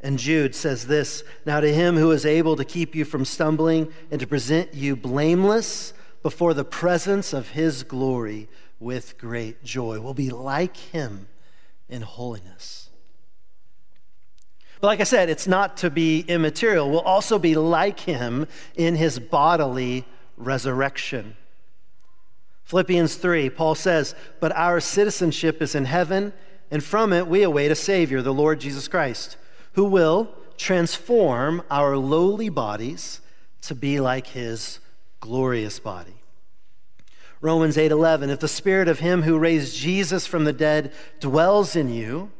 And 0.00 0.18
Jude 0.18 0.54
says 0.54 0.86
this, 0.86 1.24
now 1.44 1.60
to 1.60 1.74
him 1.74 1.96
who 1.96 2.12
is 2.12 2.24
able 2.24 2.56
to 2.56 2.64
keep 2.64 2.94
you 2.94 3.04
from 3.04 3.24
stumbling 3.24 3.92
and 4.10 4.20
to 4.20 4.26
present 4.26 4.72
you 4.72 4.94
blameless 4.94 5.92
before 6.22 6.54
the 6.54 6.64
presence 6.64 7.32
of 7.32 7.50
his 7.50 7.82
glory 7.82 8.48
with 8.78 9.18
great 9.18 9.64
joy. 9.64 10.00
We'll 10.00 10.14
be 10.14 10.30
like 10.30 10.76
him 10.76 11.28
in 11.88 12.02
holiness. 12.02 12.87
But 14.80 14.88
like 14.88 15.00
I 15.00 15.04
said, 15.04 15.28
it's 15.28 15.48
not 15.48 15.76
to 15.78 15.90
be 15.90 16.20
immaterial. 16.20 16.90
We'll 16.90 17.00
also 17.00 17.38
be 17.38 17.56
like 17.56 18.00
him 18.00 18.46
in 18.76 18.94
his 18.94 19.18
bodily 19.18 20.04
resurrection. 20.36 21.36
Philippians 22.64 23.16
3, 23.16 23.50
Paul 23.50 23.74
says, 23.74 24.14
But 24.40 24.52
our 24.52 24.78
citizenship 24.78 25.60
is 25.62 25.74
in 25.74 25.86
heaven, 25.86 26.32
and 26.70 26.84
from 26.84 27.12
it 27.12 27.26
we 27.26 27.42
await 27.42 27.70
a 27.70 27.74
Savior, 27.74 28.22
the 28.22 28.34
Lord 28.34 28.60
Jesus 28.60 28.86
Christ, 28.88 29.36
who 29.72 29.84
will 29.84 30.30
transform 30.58 31.62
our 31.70 31.96
lowly 31.96 32.48
bodies 32.48 33.20
to 33.62 33.74
be 33.74 34.00
like 34.00 34.28
his 34.28 34.80
glorious 35.20 35.80
body. 35.80 36.14
Romans 37.40 37.76
8:11 37.76 38.30
If 38.30 38.40
the 38.40 38.48
spirit 38.48 38.88
of 38.88 38.98
him 38.98 39.22
who 39.22 39.38
raised 39.38 39.76
Jesus 39.76 40.26
from 40.26 40.44
the 40.44 40.52
dead 40.52 40.92
dwells 41.20 41.74
in 41.74 41.88
you, 41.88 42.30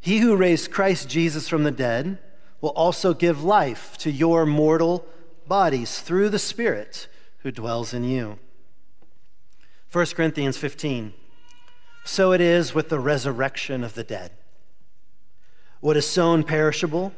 he 0.00 0.18
who 0.18 0.36
raised 0.36 0.70
Christ 0.70 1.08
Jesus 1.08 1.48
from 1.48 1.64
the 1.64 1.70
dead 1.70 2.18
will 2.60 2.70
also 2.70 3.14
give 3.14 3.42
life 3.42 3.96
to 3.98 4.10
your 4.10 4.46
mortal 4.46 5.04
bodies 5.46 6.00
through 6.00 6.28
the 6.28 6.38
spirit 6.38 7.08
who 7.38 7.50
dwells 7.50 7.94
in 7.94 8.04
you. 8.04 8.38
1 9.92 10.06
Corinthians 10.06 10.56
15. 10.56 11.14
So 12.04 12.32
it 12.32 12.40
is 12.40 12.74
with 12.74 12.88
the 12.88 13.00
resurrection 13.00 13.84
of 13.84 13.94
the 13.94 14.04
dead. 14.04 14.32
What 15.80 15.96
is 15.96 16.06
sown 16.06 16.42
perishable 16.42 17.12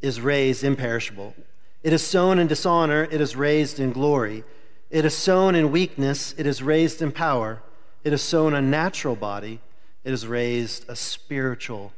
is 0.00 0.20
raised 0.20 0.62
imperishable. 0.62 1.34
It 1.82 1.92
is 1.92 2.06
sown 2.06 2.38
in 2.38 2.46
dishonor, 2.46 3.04
it 3.04 3.20
is 3.20 3.36
raised 3.36 3.80
in 3.80 3.92
glory. 3.92 4.44
It 4.90 5.04
is 5.04 5.16
sown 5.16 5.54
in 5.54 5.72
weakness, 5.72 6.34
it 6.36 6.46
is 6.46 6.62
raised 6.62 7.00
in 7.00 7.12
power. 7.12 7.62
It 8.04 8.12
is 8.12 8.22
sown 8.22 8.54
a 8.54 8.62
natural 8.62 9.16
body, 9.16 9.60
it 10.06 10.12
is 10.12 10.24
raised 10.24 10.88
a 10.88 10.94
spiritual 10.94 11.92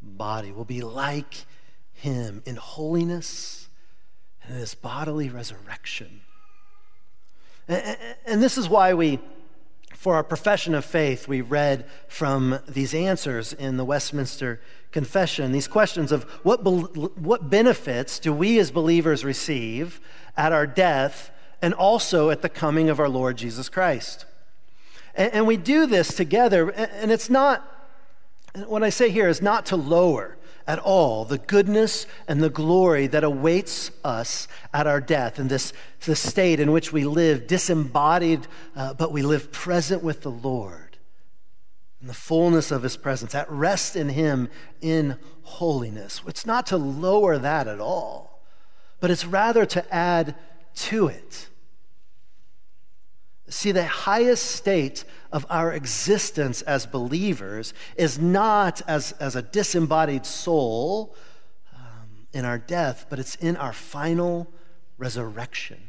body. 0.00 0.52
We'll 0.52 0.64
be 0.64 0.82
like 0.82 1.34
him 1.92 2.44
in 2.46 2.54
holiness 2.54 3.68
and 4.44 4.54
in 4.54 4.60
his 4.60 4.76
bodily 4.76 5.28
resurrection. 5.30 6.20
And 7.66 8.40
this 8.40 8.56
is 8.56 8.68
why 8.68 8.94
we, 8.94 9.18
for 9.96 10.14
our 10.14 10.22
profession 10.22 10.76
of 10.76 10.84
faith, 10.84 11.26
we 11.26 11.40
read 11.40 11.86
from 12.06 12.60
these 12.68 12.94
answers 12.94 13.52
in 13.52 13.78
the 13.78 13.84
Westminster 13.84 14.60
Confession, 14.92 15.50
these 15.50 15.66
questions 15.66 16.12
of 16.12 16.22
what, 16.44 16.62
what 17.18 17.50
benefits 17.50 18.20
do 18.20 18.32
we 18.32 18.60
as 18.60 18.70
believers 18.70 19.24
receive 19.24 20.00
at 20.36 20.52
our 20.52 20.68
death 20.68 21.32
and 21.60 21.74
also 21.74 22.30
at 22.30 22.42
the 22.42 22.48
coming 22.48 22.88
of 22.88 23.00
our 23.00 23.08
Lord 23.08 23.36
Jesus 23.36 23.68
Christ. 23.68 24.24
And, 25.14 25.32
and 25.34 25.46
we 25.46 25.56
do 25.56 25.86
this 25.86 26.14
together, 26.14 26.70
and 26.70 27.10
it's 27.10 27.30
not, 27.30 27.66
what 28.66 28.82
I 28.82 28.90
say 28.90 29.10
here 29.10 29.28
is 29.28 29.42
not 29.42 29.66
to 29.66 29.76
lower 29.76 30.36
at 30.66 30.78
all 30.78 31.24
the 31.24 31.38
goodness 31.38 32.06
and 32.28 32.40
the 32.40 32.50
glory 32.50 33.06
that 33.08 33.24
awaits 33.24 33.90
us 34.04 34.46
at 34.72 34.86
our 34.86 35.00
death 35.00 35.38
in 35.38 35.48
this, 35.48 35.72
this 36.06 36.20
state 36.20 36.60
in 36.60 36.70
which 36.70 36.92
we 36.92 37.04
live 37.04 37.46
disembodied, 37.46 38.46
uh, 38.76 38.94
but 38.94 39.10
we 39.10 39.22
live 39.22 39.50
present 39.50 40.02
with 40.02 40.22
the 40.22 40.30
Lord 40.30 40.98
in 42.00 42.06
the 42.06 42.14
fullness 42.14 42.70
of 42.70 42.82
his 42.82 42.96
presence, 42.96 43.34
at 43.34 43.50
rest 43.50 43.94
in 43.94 44.08
him 44.08 44.48
in 44.80 45.18
holiness. 45.42 46.22
It's 46.26 46.46
not 46.46 46.66
to 46.68 46.78
lower 46.78 47.36
that 47.36 47.68
at 47.68 47.80
all, 47.80 48.42
but 49.00 49.10
it's 49.10 49.26
rather 49.26 49.66
to 49.66 49.94
add 49.94 50.34
to 50.74 51.08
it. 51.08 51.48
See, 53.50 53.72
the 53.72 53.84
highest 53.84 54.46
state 54.46 55.04
of 55.32 55.44
our 55.50 55.72
existence 55.72 56.62
as 56.62 56.86
believers 56.86 57.74
is 57.96 58.16
not 58.16 58.80
as, 58.86 59.10
as 59.12 59.34
a 59.34 59.42
disembodied 59.42 60.24
soul 60.24 61.16
um, 61.74 62.28
in 62.32 62.44
our 62.44 62.58
death, 62.58 63.06
but 63.10 63.18
it's 63.18 63.34
in 63.34 63.56
our 63.56 63.72
final 63.72 64.46
resurrection. 64.98 65.82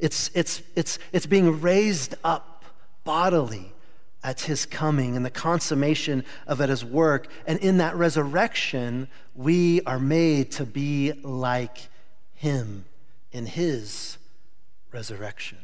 It's, 0.00 0.32
it's, 0.34 0.62
it's, 0.74 0.98
it's 1.12 1.26
being 1.26 1.60
raised 1.60 2.16
up 2.24 2.64
bodily 3.04 3.72
at 4.24 4.40
his 4.40 4.66
coming 4.66 5.16
and 5.16 5.24
the 5.24 5.30
consummation 5.30 6.24
of 6.48 6.60
it 6.60 6.70
his 6.70 6.84
work. 6.84 7.28
And 7.46 7.60
in 7.60 7.78
that 7.78 7.94
resurrection, 7.94 9.08
we 9.36 9.80
are 9.82 10.00
made 10.00 10.50
to 10.52 10.66
be 10.66 11.12
like 11.22 11.88
him 12.34 12.84
in 13.30 13.46
his 13.46 14.18
resurrection. 14.90 15.58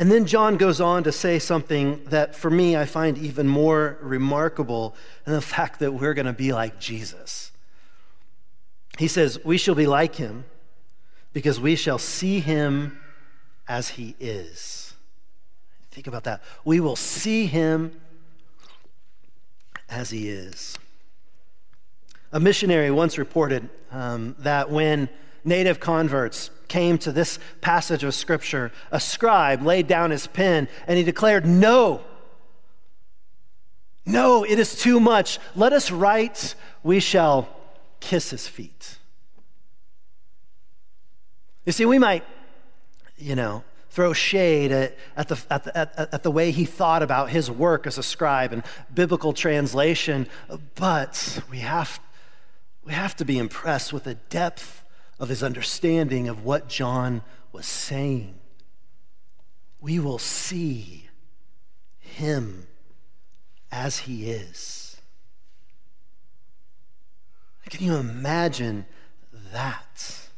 And 0.00 0.10
then 0.10 0.24
John 0.24 0.56
goes 0.56 0.80
on 0.80 1.04
to 1.04 1.12
say 1.12 1.38
something 1.38 2.02
that 2.06 2.34
for 2.34 2.50
me 2.50 2.74
I 2.74 2.86
find 2.86 3.18
even 3.18 3.46
more 3.46 3.98
remarkable 4.00 4.96
than 5.26 5.34
the 5.34 5.40
fact 5.56 5.78
that 5.80 5.92
we're 5.92 6.14
going 6.14 6.26
to 6.26 6.32
be 6.32 6.54
like 6.54 6.80
Jesus. 6.80 7.52
He 8.98 9.06
says, 9.06 9.38
We 9.44 9.58
shall 9.58 9.74
be 9.74 9.86
like 9.86 10.14
him 10.14 10.46
because 11.34 11.60
we 11.60 11.76
shall 11.76 11.98
see 11.98 12.40
him 12.40 12.98
as 13.68 13.90
he 13.90 14.16
is. 14.18 14.94
Think 15.90 16.06
about 16.06 16.24
that. 16.24 16.42
We 16.64 16.80
will 16.80 16.96
see 16.96 17.44
him 17.44 18.00
as 19.90 20.08
he 20.08 20.30
is. 20.30 20.78
A 22.32 22.40
missionary 22.40 22.90
once 22.90 23.18
reported 23.18 23.68
um, 23.90 24.34
that 24.38 24.70
when 24.70 25.10
native 25.44 25.78
converts 25.78 26.50
came 26.70 26.96
to 26.98 27.12
this 27.12 27.38
passage 27.60 28.02
of 28.02 28.14
Scripture, 28.14 28.72
a 28.90 28.98
scribe 28.98 29.62
laid 29.62 29.86
down 29.86 30.10
his 30.10 30.26
pen 30.26 30.68
and 30.86 30.96
he 30.96 31.04
declared, 31.04 31.44
No, 31.44 32.00
no, 34.06 34.44
it 34.44 34.58
is 34.58 34.74
too 34.80 34.98
much. 34.98 35.38
Let 35.54 35.74
us 35.74 35.90
write, 35.90 36.54
we 36.82 37.00
shall 37.00 37.48
kiss 38.00 38.30
his 38.30 38.48
feet. 38.48 38.96
You 41.66 41.72
see, 41.72 41.84
we 41.84 41.98
might, 41.98 42.24
you 43.18 43.34
know, 43.34 43.62
throw 43.90 44.12
shade 44.12 44.72
at, 44.72 44.96
at, 45.16 45.28
the, 45.28 45.38
at, 45.50 45.64
the, 45.64 45.76
at, 45.76 46.14
at, 46.14 46.22
the 46.22 46.30
way 46.30 46.52
he 46.52 46.64
thought 46.64 47.02
about 47.02 47.28
his 47.30 47.50
work 47.50 47.86
as 47.86 47.98
a 47.98 48.02
scribe 48.02 48.52
and 48.52 48.62
biblical 48.94 49.32
translation, 49.32 50.26
but 50.76 51.40
we 51.50 51.58
have, 51.58 52.00
we 52.84 52.92
have 52.92 53.14
to 53.16 53.24
be 53.24 53.36
impressed 53.36 53.92
with 53.92 54.04
the 54.04 54.14
depth 54.14 54.84
of 55.20 55.28
his 55.28 55.42
understanding 55.42 56.28
of 56.28 56.44
what 56.44 56.68
John 56.68 57.22
was 57.52 57.66
saying. 57.66 58.34
We 59.80 59.98
will 60.00 60.18
see 60.18 61.08
him 61.98 62.66
as 63.70 63.98
he 63.98 64.30
is. 64.30 64.96
Can 67.68 67.84
you 67.84 67.96
imagine 67.96 68.86
that? 69.52 70.28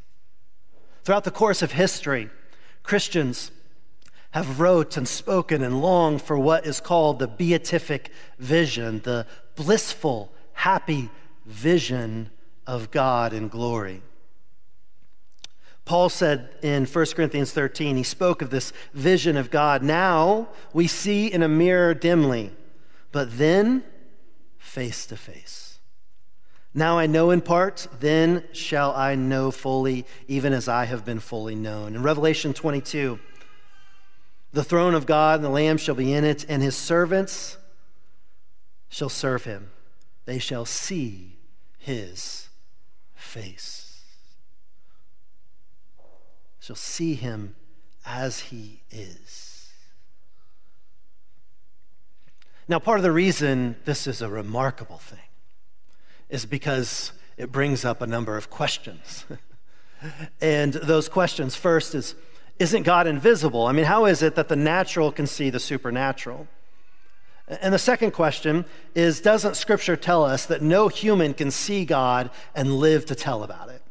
Throughout 1.03 1.25
the 1.25 1.31
course 1.31 1.63
of 1.63 1.73
history, 1.73 2.29
Christians 2.83 3.51
have 4.33 4.61
wrote 4.61 4.97
and 4.97 5.09
spoken 5.09 5.63
and 5.63 5.81
longed 5.81 6.21
for 6.21 6.39
what 6.39 6.67
is 6.67 6.81
called 6.81 7.19
the 7.19 7.29
beatific 7.29 8.11
vision, 8.39 9.01
the 9.01 9.27
blissful, 9.57 10.33
happy 10.53 11.09
vision 11.47 12.31
of 12.67 12.91
God 12.91 13.33
in 13.33 13.49
glory. 13.49 14.03
Paul 15.85 16.09
said 16.09 16.51
in 16.63 16.87
1 16.87 17.07
Corinthians 17.17 17.53
13, 17.53 17.97
he 17.97 18.03
spoke 18.03 18.41
of 18.41 18.51
this 18.51 18.73
vision 18.95 19.37
of 19.37 19.51
God. 19.51 19.83
Now 19.83 20.49
we 20.73 20.87
see 20.87 21.27
in 21.27 21.43
a 21.43 21.49
mirror 21.49 21.93
dimly, 21.93 22.53
but 23.11 23.37
then 23.37 23.83
face 24.59 25.07
to 25.07 25.17
face. 25.17 25.81
Now 26.73 26.99
I 26.99 27.07
know 27.07 27.31
in 27.31 27.43
part, 27.43 27.89
then 28.01 28.45
shall 28.53 28.95
I 28.95 29.15
know 29.15 29.51
fully, 29.51 30.07
even 30.29 30.53
as 30.53 30.69
I 30.69 30.85
have 30.85 31.05
been 31.05 31.21
fully 31.21 31.55
known. 31.55 31.95
In 31.95 32.03
Revelation 32.03 32.55
22, 32.55 33.19
the 34.53 34.65
throne 34.65 34.95
of 34.95 35.05
God 35.05 35.37
and 35.37 35.45
the 35.45 35.51
Lamb 35.51 35.79
shall 35.79 35.95
be 35.95 36.13
in 36.13 36.25
it, 36.25 36.47
and 36.49 36.63
his 36.63 36.77
servants 36.77 37.59
shall 38.89 39.09
serve 39.09 39.45
him. 39.45 39.71
They 40.25 40.39
shall 40.39 40.65
see 40.65 41.37
his 41.79 42.49
face 43.15 43.82
shall 46.63 46.77
see 46.77 47.15
him 47.15 47.57
as 48.07 48.39
he 48.39 48.83
is. 48.89 49.73
Now, 52.69 52.79
part 52.79 53.01
of 53.01 53.03
the 53.03 53.11
reason 53.11 53.75
this 53.85 54.07
is 54.07 54.23
a 54.23 54.29
remarkable 54.29 54.99
thing 54.99 55.19
is 56.29 56.47
because 56.47 57.11
it 57.37 57.51
brings 57.51 57.85
up 57.85 58.01
a 58.01 58.07
number 58.07 58.37
of 58.37 58.49
questions. 58.49 59.25
and 60.41 60.75
those 60.75 61.09
questions 61.09 61.57
first 61.57 61.97
is 61.97 62.15
Isn't 62.61 62.85
God 62.85 63.09
invisible? 63.09 63.67
I 63.67 63.73
mean, 63.73 63.87
how 63.87 64.05
is 64.05 64.23
it 64.23 64.37
that 64.37 64.49
the 64.49 64.57
natural 64.57 65.11
can 65.11 65.27
see 65.27 65.51
the 65.51 65.59
supernatural? 65.59 66.47
And 67.49 67.75
the 67.75 67.79
second 67.79 68.13
question 68.13 68.65
is 68.95 69.21
Doesn't 69.21 69.57
Scripture 69.57 69.97
tell 69.97 70.25
us 70.25 70.47
that 70.47 70.63
no 70.63 70.87
human 70.87 71.35
can 71.35 71.51
see 71.51 71.85
God 71.85 72.31
and 72.55 72.77
live 72.77 73.05
to 73.07 73.17
tell 73.17 73.43
about 73.43 73.69
it? 73.69 73.82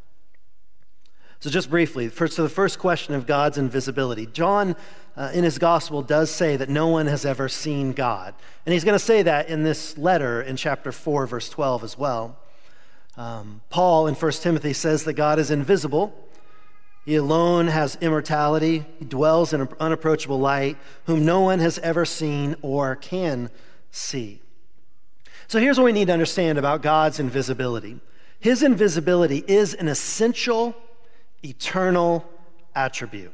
So, 1.42 1.50
just 1.50 1.72
briefly, 1.72 2.08
first, 2.08 2.36
so 2.36 2.44
the 2.44 2.50
first 2.50 2.78
question 2.78 3.16
of 3.16 3.26
God's 3.26 3.58
invisibility. 3.58 4.28
John, 4.28 4.76
uh, 5.18 5.32
in 5.34 5.44
his 5.44 5.58
gospel, 5.58 6.04
does 6.04 6.30
say 6.30 6.56
that 6.56 6.70
no 6.70 6.88
one 6.88 7.08
has 7.08 7.26
ever 7.26 7.50
seen 7.50 7.94
God. 7.94 8.36
And 8.66 8.74
he's 8.74 8.84
going 8.84 8.94
to 8.96 9.00
say 9.04 9.24
that 9.24 9.50
in 9.50 9.64
this 9.64 9.98
letter 9.98 10.40
in 10.40 10.56
chapter 10.56 10.92
4, 10.92 11.26
verse 11.26 11.50
12 11.50 11.84
as 11.84 11.98
well. 11.98 12.38
Um, 13.18 13.62
Paul 13.72 14.06
in 14.06 14.14
1 14.14 14.32
Timothy 14.34 14.74
says 14.74 15.04
that 15.06 15.14
God 15.14 15.40
is 15.40 15.50
invisible. 15.50 16.14
He 17.06 17.16
alone 17.16 17.68
has 17.68 17.98
immortality. 18.02 18.86
He 19.00 19.06
dwells 19.06 19.52
in 19.52 19.68
unapproachable 19.80 20.40
light, 20.40 20.78
whom 21.06 21.26
no 21.26 21.42
one 21.42 21.58
has 21.58 21.80
ever 21.80 22.06
seen 22.06 22.56
or 22.62 22.96
can 22.96 23.50
see. 23.90 24.42
So 25.48 25.60
here's 25.60 25.80
what 25.80 25.86
we 25.86 25.92
need 25.92 26.06
to 26.06 26.14
understand 26.14 26.60
about 26.60 26.84
God's 26.84 27.20
invisibility 27.20 28.00
His 28.40 28.62
invisibility 28.62 29.44
is 29.48 29.74
an 29.74 29.88
essential, 29.88 30.76
eternal 31.44 32.26
attribute. 32.76 33.34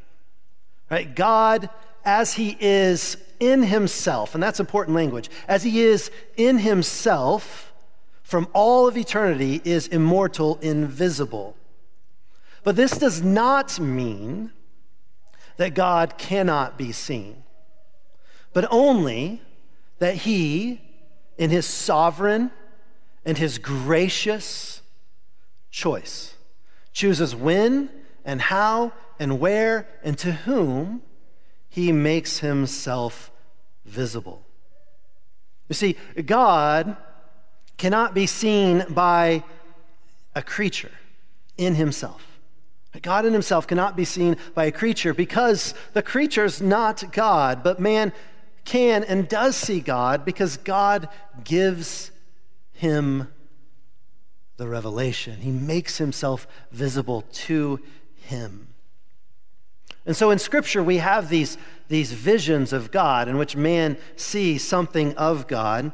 Right? 0.89 1.13
God, 1.13 1.69
as 2.05 2.33
He 2.33 2.57
is 2.59 3.17
in 3.39 3.63
Himself, 3.63 4.33
and 4.33 4.41
that's 4.41 4.59
important 4.59 4.95
language, 4.95 5.29
as 5.47 5.63
He 5.63 5.81
is 5.81 6.11
in 6.35 6.59
Himself 6.59 7.73
from 8.23 8.47
all 8.53 8.87
of 8.87 8.97
eternity, 8.97 9.61
is 9.63 9.87
immortal, 9.87 10.59
invisible. 10.61 11.55
But 12.63 12.75
this 12.75 12.91
does 12.91 13.21
not 13.21 13.79
mean 13.79 14.51
that 15.57 15.73
God 15.73 16.17
cannot 16.17 16.77
be 16.77 16.91
seen, 16.91 17.43
but 18.53 18.67
only 18.69 19.41
that 19.99 20.15
He 20.15 20.81
in 21.37 21.49
his 21.49 21.65
sovereign 21.65 22.51
and 23.25 23.37
his 23.37 23.57
gracious 23.57 24.81
choice, 25.69 26.35
chooses 26.97 27.35
when 27.35 27.91
and 28.25 28.41
how 28.41 28.91
and 29.19 29.39
where 29.39 29.87
and 30.03 30.17
to 30.17 30.31
whom 30.31 30.99
he 31.69 31.91
makes 31.91 32.39
himself 32.39 33.29
visible. 33.85 34.43
You 35.69 35.75
see, 35.75 35.95
God 36.25 36.97
cannot 37.77 38.15
be 38.15 38.25
seen 38.25 38.83
by 38.89 39.43
a 40.33 40.41
creature 40.41 40.91
in 41.55 41.75
himself. 41.75 42.39
God 43.03 43.27
in 43.27 43.33
himself 43.33 43.67
cannot 43.67 43.95
be 43.95 44.03
seen 44.03 44.35
by 44.55 44.65
a 44.65 44.71
creature 44.71 45.13
because 45.13 45.75
the 45.93 46.01
creature's 46.01 46.63
not 46.63 47.11
God, 47.11 47.61
but 47.61 47.79
man 47.79 48.11
can 48.65 49.03
and 49.03 49.29
does 49.29 49.55
see 49.55 49.81
God 49.81 50.25
because 50.25 50.57
God 50.57 51.09
gives 51.43 52.09
him 52.73 53.27
the 54.57 54.67
revelation. 54.67 55.37
He 55.37 55.51
makes 55.51 55.97
himself 55.97 56.47
visible 56.71 57.23
to 57.31 57.79
him. 58.15 58.67
And 60.05 60.15
so 60.15 60.31
in 60.31 60.39
Scripture, 60.39 60.81
we 60.81 60.97
have 60.97 61.29
these, 61.29 61.57
these 61.89 62.11
visions 62.11 62.73
of 62.73 62.91
God 62.91 63.27
in 63.27 63.37
which 63.37 63.55
man 63.55 63.97
sees 64.15 64.65
something 64.65 65.15
of 65.15 65.47
God. 65.47 65.91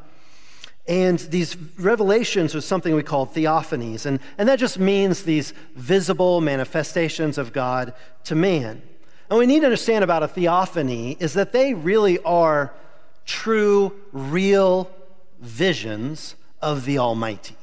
And 0.88 1.18
these 1.20 1.58
revelations 1.78 2.54
are 2.56 2.62
something 2.62 2.94
we 2.94 3.04
call 3.04 3.26
theophanies. 3.26 4.06
And, 4.06 4.20
and 4.38 4.48
that 4.48 4.60
just 4.60 4.78
means 4.78 5.24
these 5.24 5.54
visible 5.76 6.42
manifestations 6.42 7.38
of 7.38 7.54
God 7.54 7.94
to 8.26 8.36
man. 8.36 8.82
And 9.30 9.40
we 9.40 9.46
need 9.46 9.62
to 9.62 9.66
understand 9.66 10.04
about 10.04 10.24
a 10.24 10.28
theophany 10.28 11.18
is 11.20 11.34
that 11.34 11.52
they 11.52 11.74
really 11.74 12.20
are 12.20 12.74
true, 13.26 13.94
real 14.12 14.92
visions 15.40 16.36
of 16.62 16.86
the 16.86 17.00
Almighty. 17.00 17.56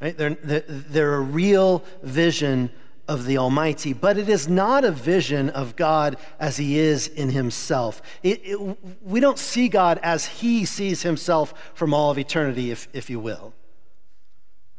Right? 0.00 0.16
They're, 0.16 0.34
they're 0.34 1.14
a 1.14 1.20
real 1.20 1.84
vision 2.02 2.70
of 3.06 3.26
the 3.26 3.38
Almighty, 3.38 3.92
but 3.92 4.16
it 4.16 4.28
is 4.28 4.48
not 4.48 4.84
a 4.84 4.90
vision 4.92 5.50
of 5.50 5.76
God 5.76 6.16
as 6.38 6.56
He 6.56 6.78
is 6.78 7.08
in 7.08 7.30
Himself. 7.30 8.00
It, 8.22 8.40
it, 8.44 8.78
we 9.02 9.20
don't 9.20 9.38
see 9.38 9.68
God 9.68 9.98
as 10.02 10.26
He 10.26 10.64
sees 10.64 11.02
Himself 11.02 11.72
from 11.74 11.92
all 11.92 12.10
of 12.10 12.18
eternity, 12.18 12.70
if, 12.70 12.88
if 12.92 13.10
you 13.10 13.18
will. 13.18 13.52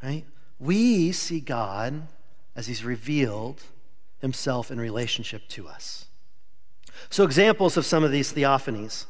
Right? 0.01 0.25
We 0.59 1.11
see 1.11 1.39
God 1.39 2.07
as 2.55 2.67
He's 2.67 2.83
revealed 2.83 3.61
himself 4.21 4.71
in 4.71 4.79
relationship 4.79 5.47
to 5.49 5.67
us. 5.67 6.05
So, 7.09 7.23
examples 7.23 7.75
of 7.75 7.85
some 7.85 8.03
of 8.03 8.11
these 8.11 8.31
theophanies 8.31 9.05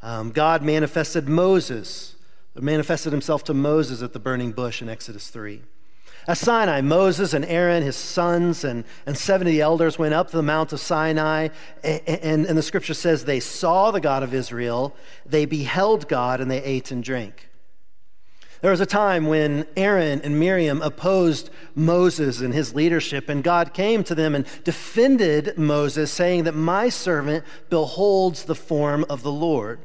um, 0.00 0.30
God 0.30 0.62
manifested 0.62 1.28
Moses, 1.28 2.14
manifested 2.60 3.12
himself 3.12 3.44
to 3.44 3.54
Moses 3.54 4.02
at 4.02 4.12
the 4.12 4.18
burning 4.18 4.52
bush 4.52 4.82
in 4.82 4.88
Exodus 4.88 5.28
3. 5.28 5.62
At 6.28 6.38
Sinai, 6.38 6.82
Moses 6.82 7.34
and 7.34 7.44
Aaron, 7.46 7.82
his 7.82 7.96
sons, 7.96 8.62
and, 8.62 8.84
and 9.06 9.18
70 9.18 9.60
elders 9.60 9.98
went 9.98 10.14
up 10.14 10.30
to 10.30 10.36
the 10.36 10.42
Mount 10.42 10.72
of 10.72 10.78
Sinai, 10.78 11.48
and, 11.82 12.00
and, 12.06 12.46
and 12.46 12.56
the 12.56 12.62
scripture 12.62 12.94
says 12.94 13.24
they 13.24 13.40
saw 13.40 13.90
the 13.90 14.00
God 14.00 14.22
of 14.22 14.32
Israel, 14.32 14.94
they 15.26 15.46
beheld 15.46 16.06
God, 16.08 16.40
and 16.40 16.48
they 16.48 16.62
ate 16.62 16.92
and 16.92 17.02
drank. 17.02 17.48
There 18.60 18.70
was 18.70 18.80
a 18.80 18.86
time 18.86 19.26
when 19.26 19.66
Aaron 19.76 20.20
and 20.20 20.38
Miriam 20.38 20.80
opposed 20.82 21.50
Moses 21.74 22.40
and 22.40 22.54
his 22.54 22.72
leadership, 22.72 23.28
and 23.28 23.42
God 23.42 23.74
came 23.74 24.04
to 24.04 24.14
them 24.14 24.36
and 24.36 24.46
defended 24.62 25.58
Moses, 25.58 26.12
saying 26.12 26.44
that 26.44 26.54
my 26.54 26.88
servant 26.88 27.44
beholds 27.68 28.44
the 28.44 28.54
form 28.54 29.04
of 29.10 29.24
the 29.24 29.32
Lord. 29.32 29.80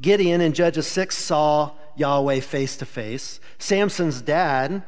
Gideon 0.00 0.40
in 0.40 0.52
Judges 0.52 0.86
6 0.86 1.16
saw 1.16 1.72
Yahweh 1.96 2.40
face 2.40 2.76
to 2.78 2.86
face. 2.86 3.40
Samson's 3.58 4.20
dad 4.20 4.82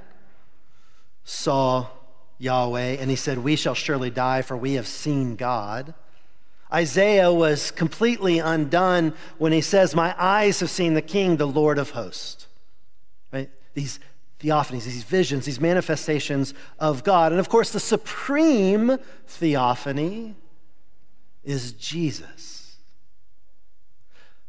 saw 1.24 1.86
Yahweh, 2.38 2.96
and 3.00 3.10
he 3.10 3.16
said, 3.16 3.38
We 3.38 3.56
shall 3.56 3.74
surely 3.74 4.10
die, 4.10 4.42
for 4.42 4.56
we 4.56 4.74
have 4.74 4.86
seen 4.86 5.36
God. 5.36 5.94
Isaiah 6.72 7.32
was 7.32 7.70
completely 7.70 8.38
undone 8.38 9.14
when 9.38 9.52
he 9.52 9.62
says, 9.62 9.94
My 9.94 10.14
eyes 10.18 10.60
have 10.60 10.70
seen 10.70 10.94
the 10.94 11.02
King, 11.02 11.38
the 11.38 11.46
Lord 11.46 11.78
of 11.78 11.90
hosts 11.90 12.48
right? 13.32 13.50
These 13.74 14.00
theophanies, 14.40 14.84
these 14.84 15.02
visions, 15.02 15.44
these 15.44 15.60
manifestations 15.60 16.54
of 16.78 17.04
God. 17.04 17.32
And 17.32 17.40
of 17.40 17.48
course, 17.48 17.70
the 17.70 17.80
supreme 17.80 18.98
theophany 19.26 20.36
is 21.44 21.72
Jesus. 21.72 22.57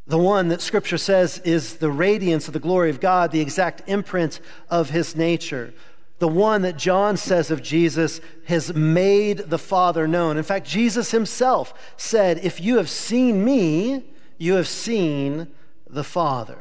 The 0.09 0.17
one 0.17 0.47
that 0.47 0.59
Scripture 0.59 0.97
says 0.97 1.37
is 1.45 1.75
the 1.75 1.91
radiance 1.91 2.47
of 2.47 2.53
the 2.53 2.59
glory 2.59 2.89
of 2.89 2.99
God, 2.99 3.31
the 3.31 3.41
exact 3.41 3.83
imprint 3.87 4.39
of 4.67 4.89
his 4.89 5.15
nature. 5.15 5.71
The 6.17 6.27
one 6.27 6.63
that 6.63 6.77
John 6.77 7.15
says 7.15 7.51
of 7.51 7.61
Jesus 7.61 8.19
has 8.45 8.73
made 8.73 9.37
the 9.37 9.59
Father 9.59 10.07
known. 10.07 10.37
In 10.37 10.43
fact, 10.43 10.65
Jesus 10.65 11.11
himself 11.11 11.75
said, 11.95 12.39
If 12.43 12.59
you 12.59 12.77
have 12.77 12.89
seen 12.89 13.45
me, 13.45 14.03
you 14.39 14.55
have 14.55 14.67
seen 14.67 15.47
the 15.87 16.03
Father. 16.03 16.57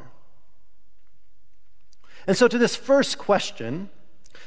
And 2.26 2.36
so, 2.36 2.48
to 2.48 2.58
this 2.58 2.76
first 2.76 3.16
question, 3.16 3.88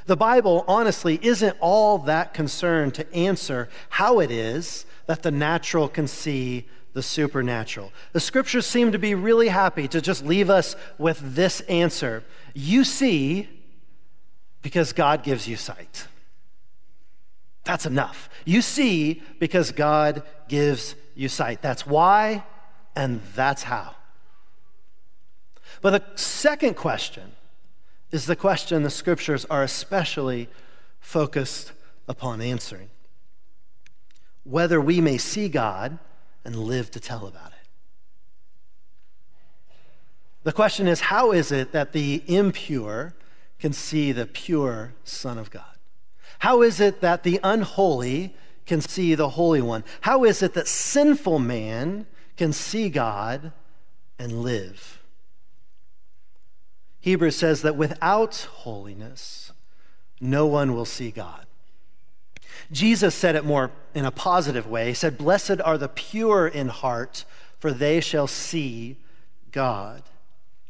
the 0.05 0.15
Bible 0.15 0.63
honestly 0.67 1.19
isn't 1.23 1.57
all 1.59 1.97
that 1.97 2.35
concerned 2.35 2.93
to 2.93 3.13
answer 3.15 3.67
how 3.89 4.19
it 4.19 4.29
is 4.29 4.85
that 5.07 5.23
the 5.23 5.31
natural 5.31 5.87
can 5.87 6.07
see 6.07 6.67
the 6.93 7.04
supernatural. 7.04 7.91
The 8.12 8.19
scriptures 8.19 8.65
seem 8.65 8.91
to 8.91 8.99
be 8.99 9.15
really 9.15 9.47
happy 9.47 9.88
to 9.89 10.01
just 10.01 10.25
leave 10.25 10.49
us 10.49 10.75
with 10.97 11.36
this 11.36 11.62
answer 11.62 12.23
You 12.54 12.84
see 12.84 13.47
because 14.62 14.93
God 14.93 15.23
gives 15.23 15.47
you 15.47 15.56
sight. 15.56 16.08
That's 17.63 17.86
enough. 17.86 18.30
You 18.45 18.62
see 18.62 19.21
because 19.39 19.71
God 19.71 20.23
gives 20.47 20.95
you 21.15 21.30
sight. 21.30 21.62
That's 21.62 21.86
why, 21.86 22.43
and 22.95 23.21
that's 23.36 23.63
how. 23.63 23.95
But 25.82 25.91
the 25.91 26.17
second 26.17 26.75
question 26.75 27.32
is 28.12 28.25
the 28.25 28.36
question 28.36 28.84
the 28.84 28.89
scriptures 28.89 29.45
are 29.45 29.63
especially 29.63 30.49
focused 30.99 31.71
upon 32.08 32.41
answering 32.41 32.89
whether 34.43 34.82
we 34.82 35.01
may 35.01 35.17
see 35.17 35.47
God 35.47 35.97
and 36.43 36.56
live 36.56 36.91
to 36.91 36.99
tell 36.99 37.27
about 37.27 37.51
it. 37.51 37.62
The 40.43 40.51
question 40.51 40.88
is 40.88 41.01
how 41.01 41.32
is 41.32 41.51
it 41.51 41.71
that 41.71 41.91
the 41.91 42.23
impure 42.27 43.13
can 43.60 43.73
see 43.73 44.12
the 44.12 44.25
pure 44.25 44.93
Son 45.04 45.38
of 45.38 45.51
God? 45.51 45.63
How 46.39 46.63
is 46.63 46.80
it 46.80 47.01
that 47.01 47.23
the 47.23 47.39
unholy 47.43 48.36
can 48.65 48.82
see 48.82 49.13
the 49.13 49.30
Holy 49.30 49.62
One? 49.62 49.84
How 50.01 50.23
is 50.23 50.41
it 50.41 50.56
that 50.56 50.67
sinful 50.67 51.38
man 51.38 52.08
can 52.38 52.54
see 52.54 52.89
God 52.89 53.51
and 54.17 54.41
live? 54.41 55.04
Hebrews 57.01 57.36
says 57.36 57.62
that 57.62 57.75
without 57.75 58.47
holiness, 58.51 59.51
no 60.19 60.45
one 60.47 60.73
will 60.73 60.86
see 60.86 61.12
God. 61.12 61.45
Jesus 62.71 63.15
said 63.15 63.35
it 63.35 63.45
more 63.45 63.71
in 63.93 64.05
a 64.05 64.11
positive 64.11 64.67
way. 64.67 64.89
He 64.89 64.93
said, 64.93 65.17
Blessed 65.17 65.61
are 65.61 65.77
the 65.77 65.89
pure 65.89 66.47
in 66.47 66.69
heart, 66.69 67.25
for 67.59 67.71
they 67.71 67.99
shall 67.99 68.27
see 68.27 68.97
God. 69.51 70.03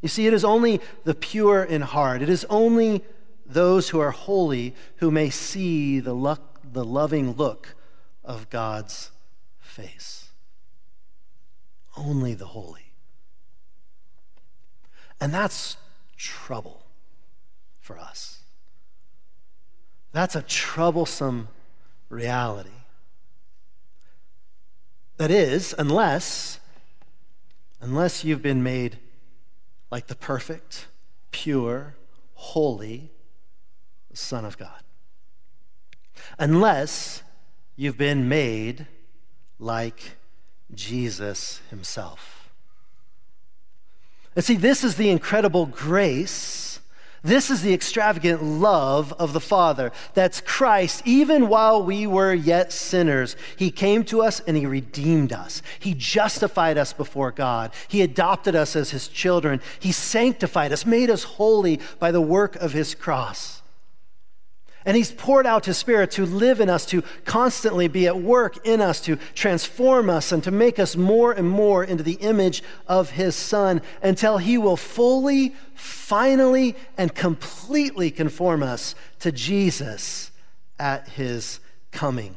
You 0.02 0.10
see, 0.10 0.28
it 0.28 0.34
is 0.34 0.44
only 0.44 0.82
the 1.04 1.14
pure 1.14 1.64
in 1.64 1.82
heart, 1.82 2.22
it 2.22 2.30
is 2.30 2.46
only 2.50 3.04
those 3.46 3.90
who 3.90 4.00
are 4.00 4.12
holy 4.12 4.74
who 4.98 5.12
may 5.12 5.30
see 5.30 6.00
the, 6.00 6.16
luck, 6.16 6.60
the 6.64 6.86
loving 6.86 7.34
look 7.34 7.76
of 8.24 8.50
God's 8.50 9.12
face. 9.60 10.30
Only 11.98 12.34
the 12.34 12.48
holy. 12.48 12.94
And 15.20 15.34
that's 15.34 15.78
trouble 16.18 16.84
for 17.80 18.00
us. 18.00 18.42
That's 20.14 20.36
a 20.36 20.42
troublesome 20.42 21.50
reality. 22.12 22.70
That 25.18 25.32
is, 25.32 25.76
unless 25.78 26.60
unless 27.80 28.24
you've 28.24 28.42
been 28.44 28.62
made 28.62 29.00
like 29.90 30.08
the 30.08 30.16
perfect, 30.16 30.88
pure, 31.32 31.96
holy 32.36 33.12
Son 34.14 34.46
of 34.46 34.58
God. 34.58 34.84
Unless 36.38 37.24
you've 37.76 37.98
been 37.98 38.30
made 38.30 38.88
like 39.60 40.18
Jesus 40.74 41.62
himself. 41.70 42.52
And 44.36 44.46
see, 44.46 44.56
this 44.56 44.84
is 44.84 44.96
the 44.96 45.10
incredible 45.10 45.66
grace 45.66 46.71
this 47.24 47.52
is 47.52 47.62
the 47.62 47.74
extravagant 47.74 48.42
love 48.42 49.14
of 49.14 49.34
the 49.34 49.40
Father. 49.40 49.92
That's 50.16 50.42
Christ. 50.42 51.04
Even 51.06 51.50
while 51.50 51.84
we 51.84 52.08
were 52.08 52.34
yet 52.34 52.72
sinners, 52.72 53.36
He 53.56 53.70
came 53.70 54.04
to 54.06 54.24
us 54.24 54.40
and 54.40 54.58
He 54.58 54.66
redeemed 54.66 55.32
us. 55.32 55.62
He 55.80 55.94
justified 55.94 56.80
us 56.80 56.94
before 56.94 57.32
God. 57.32 57.72
He 57.88 58.02
adopted 58.02 58.56
us 58.56 58.76
as 58.76 58.90
His 58.90 59.08
children. 59.08 59.62
He 59.80 59.92
sanctified 59.92 60.72
us, 60.72 60.86
made 60.86 61.12
us 61.12 61.24
holy 61.24 61.80
by 62.00 62.12
the 62.12 62.22
work 62.22 62.56
of 62.56 62.74
His 62.74 62.96
cross. 62.96 63.61
And 64.86 64.98
he's 64.98 65.12
poured 65.12 65.46
out 65.46 65.66
his 65.66 65.78
spirit 65.78 66.12
to 66.12 66.26
live 66.26 66.60
in 66.60 66.70
us, 66.70 66.86
to 66.88 67.04
constantly 67.24 67.88
be 67.88 68.08
at 68.08 68.20
work 68.20 68.66
in 68.66 68.82
us, 68.82 69.00
to 69.02 69.18
transform 69.36 70.10
us 70.10 70.32
and 70.32 70.44
to 70.44 70.52
make 70.52 70.80
us 70.80 70.96
more 70.96 71.32
and 71.32 71.48
more 71.48 71.84
into 71.84 72.04
the 72.04 72.14
image 72.14 72.64
of 72.88 73.12
his 73.12 73.36
son 73.36 73.82
until 74.02 74.40
he 74.40 74.58
will 74.58 74.78
fully, 74.78 75.54
finally, 75.76 76.76
and 76.98 77.14
completely 77.14 78.10
conform 78.10 78.64
us 78.64 78.96
to 79.20 79.32
Jesus 79.32 80.32
at 80.80 81.08
his 81.10 81.60
coming. 81.92 82.36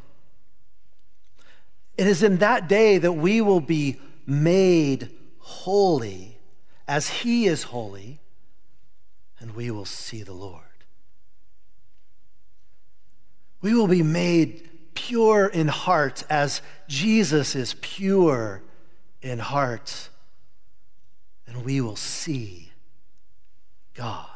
It 1.96 2.06
is 2.06 2.22
in 2.22 2.38
that 2.38 2.68
day 2.68 2.98
that 2.98 3.12
we 3.12 3.40
will 3.40 3.60
be 3.60 4.00
made 4.26 5.10
holy 5.38 6.38
as 6.86 7.08
he 7.08 7.46
is 7.46 7.64
holy, 7.64 8.20
and 9.38 9.54
we 9.54 9.70
will 9.70 9.84
see 9.84 10.22
the 10.22 10.32
Lord. 10.32 10.63
We 13.64 13.72
will 13.72 13.86
be 13.86 14.02
made 14.02 14.92
pure 14.92 15.46
in 15.46 15.68
heart 15.68 16.22
as 16.28 16.60
Jesus 16.86 17.56
is 17.56 17.74
pure 17.80 18.60
in 19.22 19.38
heart. 19.38 20.10
And 21.46 21.64
we 21.64 21.80
will 21.80 21.96
see 21.96 22.72
God. 23.94 24.26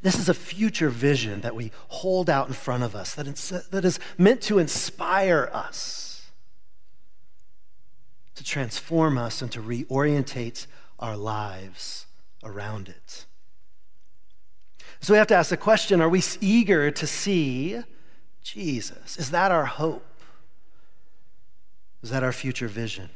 This 0.00 0.18
is 0.18 0.30
a 0.30 0.34
future 0.34 0.88
vision 0.88 1.42
that 1.42 1.54
we 1.54 1.72
hold 1.88 2.30
out 2.30 2.48
in 2.48 2.54
front 2.54 2.82
of 2.82 2.96
us 2.96 3.14
that, 3.14 3.26
that 3.70 3.84
is 3.84 4.00
meant 4.16 4.40
to 4.44 4.58
inspire 4.58 5.50
us, 5.52 6.30
to 8.34 8.42
transform 8.42 9.18
us, 9.18 9.42
and 9.42 9.52
to 9.52 9.60
reorientate 9.60 10.66
our 10.98 11.18
lives 11.18 12.06
around 12.42 12.88
it. 12.88 13.25
So 15.00 15.12
we 15.14 15.18
have 15.18 15.26
to 15.28 15.34
ask 15.34 15.50
the 15.50 15.56
question 15.56 16.00
are 16.00 16.08
we 16.08 16.22
eager 16.40 16.90
to 16.90 17.06
see 17.06 17.80
Jesus? 18.42 19.18
Is 19.18 19.30
that 19.30 19.50
our 19.50 19.66
hope? 19.66 20.06
Is 22.02 22.10
that 22.10 22.22
our 22.22 22.32
future 22.32 22.68
vision? 22.68 23.10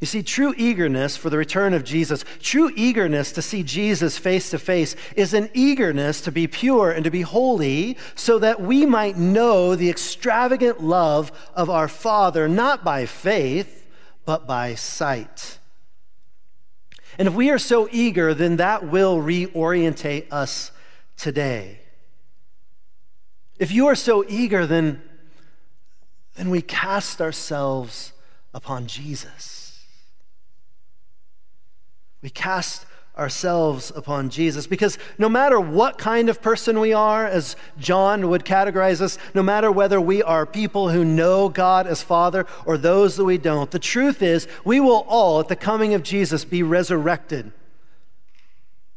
You 0.00 0.06
see, 0.06 0.22
true 0.22 0.54
eagerness 0.56 1.16
for 1.16 1.28
the 1.28 1.38
return 1.38 1.74
of 1.74 1.82
Jesus, 1.82 2.24
true 2.40 2.70
eagerness 2.76 3.32
to 3.32 3.42
see 3.42 3.64
Jesus 3.64 4.16
face 4.16 4.50
to 4.50 4.58
face, 4.58 4.94
is 5.16 5.34
an 5.34 5.50
eagerness 5.54 6.20
to 6.20 6.30
be 6.30 6.46
pure 6.46 6.92
and 6.92 7.02
to 7.02 7.10
be 7.10 7.22
holy 7.22 7.96
so 8.14 8.38
that 8.38 8.60
we 8.60 8.86
might 8.86 9.16
know 9.16 9.74
the 9.74 9.90
extravagant 9.90 10.80
love 10.80 11.32
of 11.54 11.68
our 11.68 11.88
Father, 11.88 12.46
not 12.48 12.84
by 12.84 13.06
faith, 13.06 13.86
but 14.24 14.46
by 14.46 14.76
sight. 14.76 15.58
And 17.18 17.26
if 17.26 17.34
we 17.34 17.50
are 17.50 17.58
so 17.58 17.88
eager, 17.90 18.32
then 18.32 18.56
that 18.56 18.86
will 18.86 19.18
reorientate 19.18 20.32
us 20.32 20.70
today. 21.16 21.80
If 23.58 23.72
you 23.72 23.88
are 23.88 23.96
so 23.96 24.24
eager, 24.28 24.66
then, 24.66 25.02
then 26.36 26.48
we 26.48 26.62
cast 26.62 27.20
ourselves 27.20 28.12
upon 28.54 28.86
Jesus. 28.86 29.84
We 32.22 32.30
cast 32.30 32.86
ourselves 33.18 33.92
upon 33.94 34.30
Jesus. 34.30 34.66
Because 34.66 34.96
no 35.18 35.28
matter 35.28 35.58
what 35.60 35.98
kind 35.98 36.28
of 36.28 36.40
person 36.40 36.78
we 36.78 36.92
are, 36.92 37.26
as 37.26 37.56
John 37.78 38.28
would 38.28 38.44
categorize 38.44 39.00
us, 39.00 39.18
no 39.34 39.42
matter 39.42 39.72
whether 39.72 40.00
we 40.00 40.22
are 40.22 40.46
people 40.46 40.90
who 40.90 41.04
know 41.04 41.48
God 41.48 41.86
as 41.86 42.02
Father 42.02 42.46
or 42.64 42.78
those 42.78 43.16
that 43.16 43.24
we 43.24 43.38
don't, 43.38 43.70
the 43.70 43.78
truth 43.78 44.22
is 44.22 44.46
we 44.64 44.80
will 44.80 45.04
all, 45.08 45.40
at 45.40 45.48
the 45.48 45.56
coming 45.56 45.94
of 45.94 46.02
Jesus, 46.02 46.44
be 46.44 46.62
resurrected. 46.62 47.52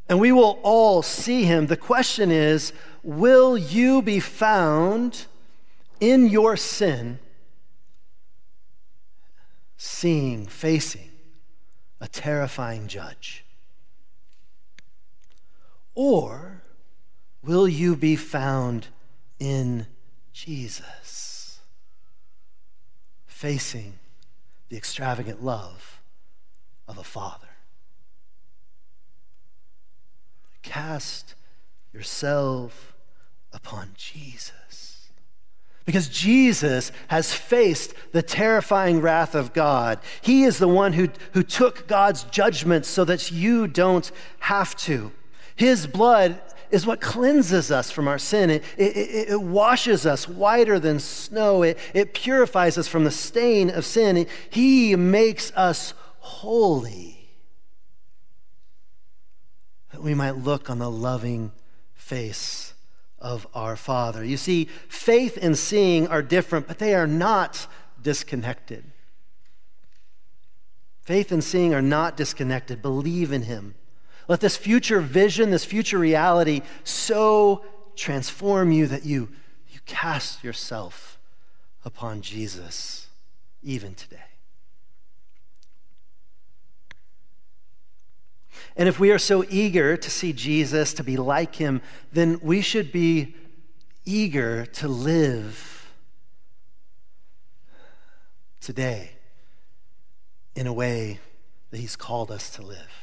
And 0.07 0.19
we 0.19 0.31
will 0.31 0.59
all 0.61 1.01
see 1.01 1.43
him. 1.43 1.67
The 1.67 1.77
question 1.77 2.31
is 2.31 2.73
will 3.03 3.57
you 3.57 4.01
be 4.01 4.19
found 4.19 5.25
in 5.99 6.27
your 6.27 6.57
sin, 6.57 7.19
seeing, 9.77 10.45
facing 10.45 11.09
a 11.99 12.07
terrifying 12.07 12.87
judge? 12.87 13.45
Or 15.95 16.63
will 17.43 17.67
you 17.67 17.95
be 17.95 18.15
found 18.15 18.87
in 19.39 19.87
Jesus, 20.31 21.59
facing 23.25 23.93
the 24.69 24.77
extravagant 24.77 25.43
love 25.43 26.01
of 26.87 26.97
a 26.97 27.03
father? 27.03 27.47
Cast 30.61 31.35
yourself 31.93 32.93
upon 33.51 33.91
Jesus. 33.95 35.09
Because 35.85 36.07
Jesus 36.07 36.91
has 37.07 37.33
faced 37.33 37.93
the 38.11 38.21
terrifying 38.21 39.01
wrath 39.01 39.33
of 39.33 39.51
God. 39.51 39.99
He 40.21 40.43
is 40.43 40.59
the 40.59 40.67
one 40.67 40.93
who, 40.93 41.09
who 41.33 41.43
took 41.43 41.87
God's 41.87 42.23
judgment 42.25 42.85
so 42.85 43.03
that 43.05 43.31
you 43.31 43.67
don't 43.67 44.09
have 44.39 44.75
to. 44.77 45.11
His 45.55 45.87
blood 45.87 46.39
is 46.71 46.85
what 46.85 47.01
cleanses 47.01 47.69
us 47.69 47.91
from 47.91 48.07
our 48.07 48.17
sin. 48.17 48.49
It, 48.49 48.63
it, 48.77 49.29
it, 49.29 49.41
washes 49.41 50.05
us 50.05 50.27
whiter 50.27 50.79
than 50.79 50.99
snow. 50.99 51.63
It, 51.63 51.77
it 51.93 52.13
purifies 52.13 52.77
us 52.77 52.87
from 52.87 53.03
the 53.03 53.11
stain 53.11 53.69
of 53.69 53.85
sin. 53.85 54.25
He 54.49 54.95
makes 54.95 55.51
us 55.55 55.93
holy. 56.19 57.29
That 59.91 60.01
we 60.01 60.13
might 60.13 60.37
look 60.37 60.69
on 60.69 60.79
the 60.79 60.89
loving 60.89 61.51
face 61.93 62.73
of 63.19 63.45
our 63.53 63.75
Father. 63.75 64.23
You 64.23 64.37
see, 64.37 64.65
faith 64.87 65.37
and 65.41 65.57
seeing 65.57 66.07
are 66.07 66.21
different, 66.21 66.67
but 66.67 66.79
they 66.79 66.95
are 66.95 67.07
not 67.07 67.67
disconnected. 68.01 68.85
Faith 71.01 71.31
and 71.31 71.43
seeing 71.43 71.73
are 71.73 71.81
not 71.81 72.15
disconnected. 72.15 72.81
Believe 72.81 73.31
in 73.31 73.43
Him. 73.43 73.75
Let 74.27 74.39
this 74.39 74.55
future 74.55 75.01
vision, 75.01 75.51
this 75.51 75.65
future 75.65 75.97
reality 75.97 76.61
so 76.83 77.63
transform 77.95 78.71
you 78.71 78.87
that 78.87 79.05
you, 79.05 79.29
you 79.69 79.79
cast 79.85 80.43
yourself 80.43 81.19
upon 81.83 82.21
Jesus 82.21 83.07
even 83.63 83.95
today. 83.95 84.17
And 88.75 88.87
if 88.87 88.99
we 88.99 89.11
are 89.11 89.19
so 89.19 89.43
eager 89.49 89.97
to 89.97 90.09
see 90.09 90.33
Jesus, 90.33 90.93
to 90.93 91.03
be 91.03 91.17
like 91.17 91.55
him, 91.55 91.81
then 92.11 92.39
we 92.41 92.61
should 92.61 92.91
be 92.91 93.35
eager 94.05 94.65
to 94.65 94.87
live 94.87 95.91
today 98.61 99.11
in 100.55 100.67
a 100.67 100.73
way 100.73 101.19
that 101.71 101.77
he's 101.77 101.95
called 101.95 102.31
us 102.31 102.49
to 102.51 102.61
live. 102.61 103.00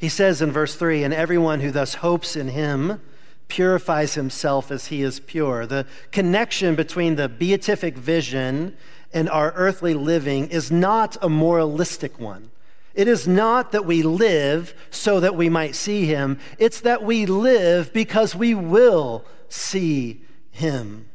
He 0.00 0.08
says 0.08 0.40
in 0.40 0.50
verse 0.50 0.74
3 0.74 1.04
And 1.04 1.14
everyone 1.14 1.60
who 1.60 1.70
thus 1.70 1.94
hopes 1.94 2.34
in 2.34 2.48
him 2.48 3.00
purifies 3.48 4.14
himself 4.14 4.70
as 4.70 4.86
he 4.86 5.02
is 5.02 5.20
pure. 5.20 5.66
The 5.66 5.86
connection 6.10 6.74
between 6.74 7.16
the 7.16 7.28
beatific 7.28 7.98
vision 7.98 8.76
and 9.12 9.28
our 9.28 9.52
earthly 9.52 9.92
living 9.92 10.48
is 10.48 10.70
not 10.70 11.18
a 11.20 11.28
moralistic 11.28 12.18
one. 12.18 12.50
It 12.94 13.08
is 13.08 13.28
not 13.28 13.72
that 13.72 13.84
we 13.84 14.02
live 14.02 14.74
so 14.90 15.20
that 15.20 15.36
we 15.36 15.48
might 15.48 15.74
see 15.74 16.06
him, 16.06 16.38
it's 16.58 16.80
that 16.80 17.02
we 17.04 17.26
live 17.26 17.92
because 17.92 18.34
we 18.34 18.54
will 18.54 19.24
see 19.48 20.24
him. 20.50 21.08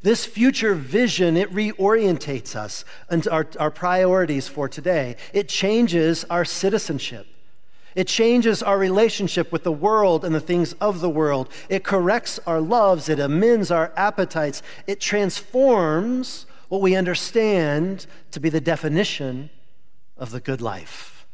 This 0.00 0.24
future 0.24 0.74
vision, 0.74 1.36
it 1.36 1.52
reorientates 1.52 2.56
us 2.56 2.84
and 3.08 3.28
our, 3.28 3.46
our 3.60 3.70
priorities 3.70 4.48
for 4.48 4.68
today. 4.68 5.16
It 5.32 5.48
changes 5.48 6.24
our 6.24 6.44
citizenship. 6.44 7.26
It 7.94 8.06
changes 8.06 8.62
our 8.62 8.78
relationship 8.78 9.52
with 9.52 9.64
the 9.64 9.72
world 9.72 10.24
and 10.24 10.34
the 10.34 10.40
things 10.40 10.72
of 10.74 11.00
the 11.00 11.10
world. 11.10 11.48
It 11.68 11.84
corrects 11.84 12.38
our 12.46 12.60
loves. 12.60 13.08
It 13.08 13.18
amends 13.18 13.70
our 13.70 13.92
appetites. 13.96 14.62
It 14.86 15.00
transforms 15.00 16.46
what 16.68 16.80
we 16.80 16.94
understand 16.94 18.06
to 18.30 18.40
be 18.40 18.48
the 18.48 18.60
definition 18.60 19.50
of 20.16 20.30
the 20.30 20.40
good 20.40 20.60
life. 20.60 21.26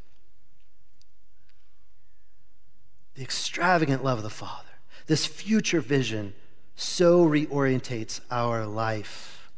The 3.15 3.23
extravagant 3.23 4.03
love 4.05 4.19
of 4.19 4.25
the 4.25 4.31
Father, 4.31 4.69
this 5.07 5.27
future 5.27 5.81
vision, 5.81 6.35
so 6.75 7.25
reorientates 7.25 8.21
our 8.31 8.65
life. 8.65 9.51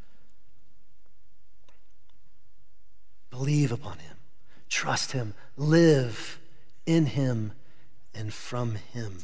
Believe 3.30 3.70
upon 3.70 3.98
Him, 3.98 4.16
trust 4.68 5.12
Him, 5.12 5.34
live 5.56 6.39
in 6.90 7.06
Him 7.06 7.52
and 8.12 8.34
from 8.34 8.74
Him. 8.74 9.18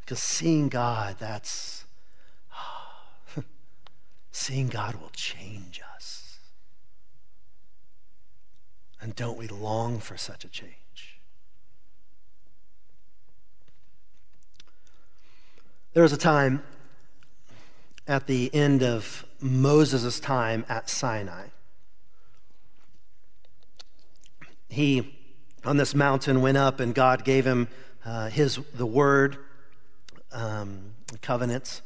Because 0.00 0.22
seeing 0.22 0.70
God, 0.70 1.16
that's, 1.18 1.84
seeing 4.32 4.68
God 4.68 4.94
will 4.94 5.10
change 5.12 5.82
us. 5.94 6.38
And 9.00 9.14
don't 9.14 9.36
we 9.36 9.48
long 9.48 9.98
for 9.98 10.16
such 10.16 10.44
a 10.44 10.48
change? 10.48 11.20
There 15.92 16.02
was 16.02 16.12
a 16.12 16.18
time 16.18 16.62
at 18.06 18.26
the 18.26 18.52
end 18.54 18.82
of 18.82 19.26
Moses' 19.40 20.18
time 20.18 20.64
at 20.68 20.88
Sinai. 20.88 21.48
He, 24.68 25.17
on 25.64 25.76
this 25.76 25.94
mountain, 25.94 26.40
went 26.40 26.56
up 26.56 26.80
and 26.80 26.94
God 26.94 27.24
gave 27.24 27.46
him 27.46 27.68
uh, 28.04 28.28
his, 28.28 28.58
the 28.74 28.86
word, 28.86 29.36
um, 30.32 30.92
covenants. 31.22 31.82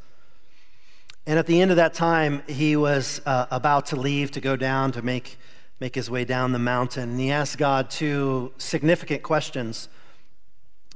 And 1.25 1.39
at 1.39 1.47
the 1.47 1.61
end 1.61 1.71
of 1.71 1.77
that 1.77 1.93
time, 1.93 2.43
he 2.47 2.75
was 2.75 3.21
uh, 3.25 3.45
about 3.49 3.87
to 3.87 3.95
leave 3.95 4.31
to 4.31 4.41
go 4.41 4.55
down 4.55 4.91
to 4.93 5.01
make 5.01 5.37
make 5.83 5.95
his 5.95 6.09
way 6.09 6.23
down 6.23 6.53
the 6.53 6.59
mountain. 6.59 7.09
And 7.09 7.19
he 7.19 7.29
asked 7.29 7.57
God 7.57 7.89
two 7.89 8.53
significant 8.57 9.21
questions. 9.21 9.89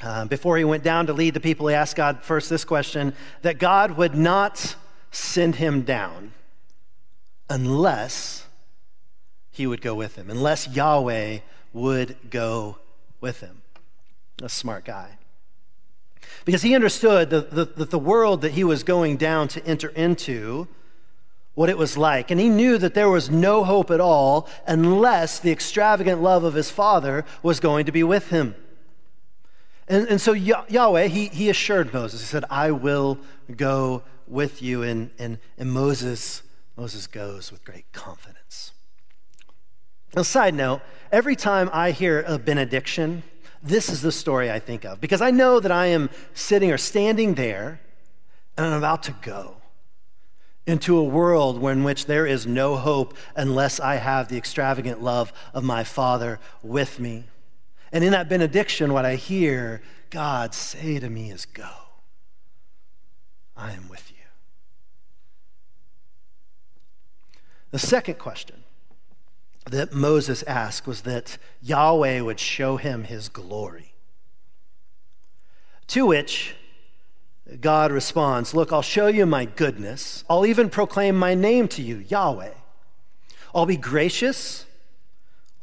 Uh, 0.01 0.23
before 0.23 0.57
he 0.57 0.63
went 0.63 0.81
down 0.81 1.07
to 1.07 1.13
lead 1.13 1.33
the 1.33 1.41
people, 1.41 1.67
he 1.67 1.75
asked 1.75 1.97
God 1.97 2.23
first 2.23 2.49
this 2.49 2.63
question 2.63 3.13
that 3.41 3.57
God 3.57 3.97
would 3.97 4.15
not 4.15 4.77
send 5.11 5.55
him 5.55 5.81
down 5.81 6.31
unless 7.49 8.45
he 9.49 9.67
would 9.67 9.81
go 9.81 9.93
with 9.93 10.15
him, 10.15 10.29
unless 10.29 10.69
Yahweh 10.69 11.39
would 11.73 12.17
go 12.29 12.77
with 13.21 13.41
him. 13.41 13.61
A 14.41 14.49
smart 14.49 14.85
guy. 14.85 15.17
Because 16.45 16.61
he 16.61 16.75
understood 16.75 17.29
that 17.29 17.51
the, 17.51 17.65
the, 17.65 17.85
the 17.85 17.99
world 17.99 18.41
that 18.41 18.53
he 18.53 18.63
was 18.63 18.83
going 18.83 19.17
down 19.17 19.47
to 19.49 19.65
enter 19.65 19.89
into 19.89 20.67
what 21.55 21.69
it 21.69 21.77
was 21.77 21.97
like. 21.97 22.29
And 22.29 22.39
he 22.39 22.49
knew 22.49 22.77
that 22.77 22.93
there 22.93 23.09
was 23.09 23.31
no 23.31 23.63
hope 23.63 23.89
at 23.89 23.99
all 23.99 24.47
unless 24.67 25.39
the 25.39 25.51
extravagant 25.51 26.21
love 26.21 26.43
of 26.43 26.53
his 26.53 26.69
father 26.69 27.25
was 27.41 27.59
going 27.59 27.87
to 27.87 27.91
be 27.91 28.03
with 28.03 28.29
him. 28.29 28.55
And, 29.87 30.07
and 30.07 30.21
so 30.21 30.33
Yahweh, 30.33 31.07
he, 31.07 31.29
he 31.29 31.49
assured 31.49 31.93
Moses, 31.93 32.19
he 32.19 32.27
said, 32.27 32.45
I 32.49 32.71
will 32.71 33.17
go 33.55 34.03
with 34.27 34.61
you. 34.61 34.83
And, 34.83 35.09
and, 35.17 35.39
and 35.57 35.71
Moses, 35.71 36.43
Moses 36.75 37.07
goes 37.07 37.51
with 37.51 37.63
great 37.63 37.91
confidence. 37.91 38.36
A 40.17 40.23
side 40.23 40.55
note, 40.55 40.81
every 41.11 41.35
time 41.35 41.69
I 41.71 41.91
hear 41.91 42.23
a 42.25 42.39
benediction, 42.39 43.21
this 43.61 43.87
is 43.89 44.01
the 44.01 44.11
story 44.11 44.49
I 44.49 44.57
think 44.57 44.83
of 44.83 44.99
because 44.99 45.21
I 45.21 45.29
know 45.29 45.59
that 45.59 45.71
I 45.71 45.87
am 45.87 46.09
sitting 46.33 46.71
or 46.71 46.77
standing 46.79 47.35
there 47.35 47.79
and 48.57 48.65
I'm 48.65 48.73
about 48.73 49.03
to 49.03 49.11
go 49.21 49.57
into 50.65 50.97
a 50.97 51.03
world 51.03 51.63
in 51.63 51.83
which 51.83 52.07
there 52.07 52.25
is 52.25 52.47
no 52.47 52.77
hope 52.77 53.15
unless 53.35 53.79
I 53.79 53.97
have 53.97 54.27
the 54.27 54.37
extravagant 54.37 55.03
love 55.03 55.31
of 55.53 55.63
my 55.63 55.83
Father 55.83 56.39
with 56.63 56.99
me. 56.99 57.25
And 57.91 58.03
in 58.03 58.11
that 58.11 58.27
benediction, 58.27 58.93
what 58.93 59.05
I 59.05 59.17
hear 59.17 59.83
God 60.09 60.55
say 60.55 60.97
to 60.97 61.11
me 61.11 61.29
is, 61.29 61.45
Go. 61.45 61.69
I 63.55 63.73
am 63.73 63.87
with 63.87 64.09
you. 64.09 64.17
The 67.69 67.79
second 67.79 68.17
question 68.17 68.63
that 69.71 69.93
Moses 69.93 70.43
asked 70.43 70.87
was 70.87 71.01
that 71.01 71.37
Yahweh 71.61 72.21
would 72.21 72.39
show 72.39 72.77
him 72.77 73.03
his 73.03 73.29
glory. 73.29 73.93
To 75.87 76.05
which 76.05 76.55
God 77.61 77.91
responds, 77.91 78.53
Look, 78.53 78.73
I'll 78.73 78.81
show 78.81 79.07
you 79.07 79.25
my 79.25 79.45
goodness. 79.45 80.23
I'll 80.29 80.45
even 80.45 80.69
proclaim 80.69 81.15
my 81.15 81.33
name 81.33 81.67
to 81.69 81.81
you, 81.81 81.97
Yahweh. 82.07 82.53
I'll 83.55 83.65
be 83.65 83.77
gracious. 83.77 84.65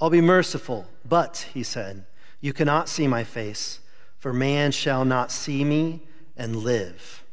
I'll 0.00 0.10
be 0.10 0.20
merciful. 0.20 0.86
But, 1.04 1.48
he 1.52 1.62
said, 1.62 2.06
you 2.40 2.52
cannot 2.52 2.88
see 2.88 3.06
my 3.06 3.24
face, 3.24 3.80
for 4.18 4.32
man 4.32 4.72
shall 4.72 5.04
not 5.04 5.30
see 5.30 5.64
me 5.64 6.02
and 6.36 6.56
live. 6.56 7.24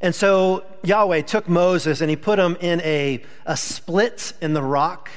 And 0.00 0.14
so 0.14 0.64
Yahweh 0.84 1.22
took 1.22 1.48
Moses 1.48 2.00
and 2.00 2.10
he 2.10 2.16
put 2.16 2.38
him 2.38 2.56
in 2.60 2.80
a, 2.82 3.24
a 3.46 3.56
split 3.56 4.32
in 4.40 4.52
the 4.52 4.62
rock 4.62 5.10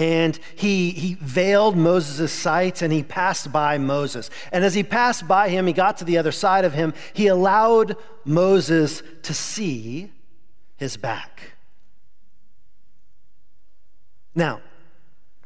and 0.00 0.38
he, 0.56 0.92
he 0.92 1.12
veiled 1.20 1.76
Moses' 1.76 2.32
sight 2.32 2.80
and 2.80 2.90
he 2.90 3.02
passed 3.02 3.52
by 3.52 3.76
Moses. 3.76 4.30
And 4.50 4.64
as 4.64 4.72
he 4.72 4.82
passed 4.82 5.28
by 5.28 5.50
him, 5.50 5.66
he 5.66 5.74
got 5.74 5.98
to 5.98 6.06
the 6.06 6.16
other 6.16 6.32
side 6.32 6.64
of 6.64 6.72
him, 6.72 6.94
he 7.12 7.26
allowed 7.26 7.98
Moses 8.24 9.02
to 9.24 9.34
see 9.34 10.10
his 10.78 10.96
back. 10.96 11.52
Now, 14.34 14.62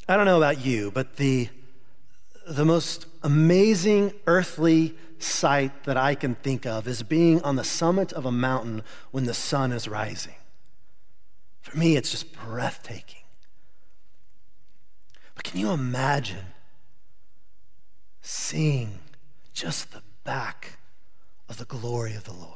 I 0.08 0.16
don't 0.16 0.24
know 0.24 0.36
about 0.36 0.64
you, 0.64 0.92
but 0.92 1.16
the, 1.16 1.48
the 2.46 2.64
most 2.64 3.06
amazing 3.24 4.12
earthly 4.28 4.94
sight 5.18 5.82
that 5.82 5.96
I 5.96 6.14
can 6.14 6.36
think 6.36 6.64
of 6.64 6.86
is 6.86 7.02
being 7.02 7.42
on 7.42 7.56
the 7.56 7.64
summit 7.64 8.12
of 8.12 8.24
a 8.24 8.30
mountain 8.30 8.84
when 9.10 9.24
the 9.24 9.34
sun 9.34 9.72
is 9.72 9.88
rising. 9.88 10.36
For 11.60 11.76
me, 11.76 11.96
it's 11.96 12.12
just 12.12 12.32
breathtaking. 12.32 13.23
Can 15.44 15.60
you 15.60 15.70
imagine 15.70 16.46
seeing 18.22 18.98
just 19.52 19.92
the 19.92 20.02
back 20.24 20.78
of 21.48 21.58
the 21.58 21.64
glory 21.64 22.14
of 22.14 22.24
the 22.24 22.32
Lord? 22.32 22.50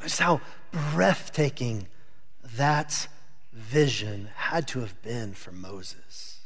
Just 0.00 0.20
how 0.20 0.40
breathtaking 0.70 1.88
that 2.56 3.08
vision 3.52 4.30
had 4.36 4.66
to 4.68 4.80
have 4.80 5.02
been 5.02 5.34
for 5.34 5.52
Moses. 5.52 6.40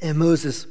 And 0.00 0.18
Moses 0.18 0.66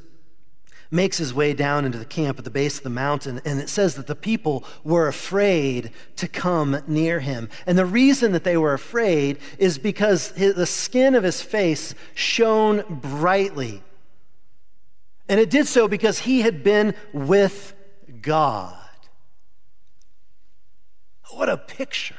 makes 0.95 1.17
his 1.17 1.34
way 1.34 1.53
down 1.53 1.86
into 1.86 1.97
the 1.97 2.05
camp 2.05 2.39
at 2.39 2.45
the 2.45 2.49
base 2.49 2.77
of 2.77 2.84
the 2.84 2.89
mountain, 2.89 3.41
and 3.45 3.60
it 3.60 3.69
says 3.69 3.95
that 3.95 4.08
the 4.08 4.15
people 4.15 4.63
were 4.84 5.08
afraid 5.08 5.91
to 6.15 6.27
come 6.27 6.81
near 6.88 7.19
him. 7.19 7.49
And 7.67 7.77
the 7.77 7.86
reason 7.86 8.31
that 8.31 8.43
they 8.43 8.58
were 8.58 8.73
afraid 8.73 9.38
is 9.60 9.77
because 9.77 10.30
his, 10.32 10.55
the 10.55 10.65
skin 10.65 11.13
of 11.13 11.24
his 11.24 11.41
face 11.41 11.93
shone 12.13 12.84
brightly. 12.89 13.84
And 15.28 15.39
it 15.39 15.49
did 15.49 15.67
so 15.67 15.88
because 15.88 16.20
he 16.20 16.41
had 16.41 16.63
been 16.63 16.95
with 17.13 17.74
God. 18.22 18.78
What 21.32 21.49
a 21.49 21.57
picture! 21.57 22.15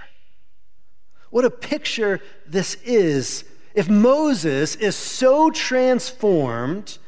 What 1.31 1.45
a 1.45 1.51
picture 1.51 2.21
this 2.47 2.77
is. 2.85 3.45
If 3.75 3.89
Moses 3.89 4.77
is 4.77 4.97
so 4.97 5.51
transformed, 5.51 6.99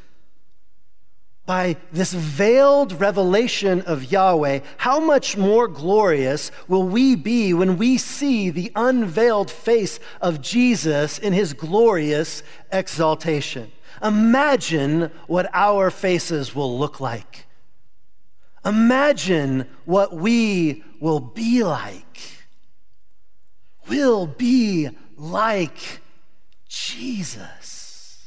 by 1.49 1.75
this 1.91 2.13
veiled 2.13 3.01
revelation 3.01 3.81
of 3.81 4.11
Yahweh, 4.11 4.59
how 4.77 4.99
much 4.99 5.35
more 5.35 5.67
glorious 5.67 6.51
will 6.67 6.83
we 6.83 7.15
be 7.15 7.55
when 7.55 7.75
we 7.75 7.97
see 7.97 8.51
the 8.51 8.71
unveiled 8.75 9.49
face 9.49 9.99
of 10.21 10.43
Jesus 10.43 11.17
in 11.17 11.33
his 11.33 11.53
glorious 11.53 12.43
exaltation? 12.71 13.71
Imagine 14.03 15.09
what 15.25 15.49
our 15.51 15.89
faces 15.89 16.53
will 16.53 16.77
look 16.77 16.99
like. 16.99 17.47
Imagine 18.63 19.65
what 19.85 20.15
we 20.15 20.83
will 20.99 21.19
be 21.19 21.63
like. 21.63 22.21
We'll 23.87 24.27
be 24.27 24.89
like 25.17 26.01
Jesus 26.67 28.23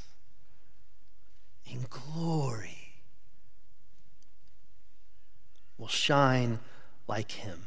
in 1.64 1.86
glory 1.88 2.61
will 5.82 5.88
shine 5.88 6.60
like 7.08 7.32
him. 7.32 7.66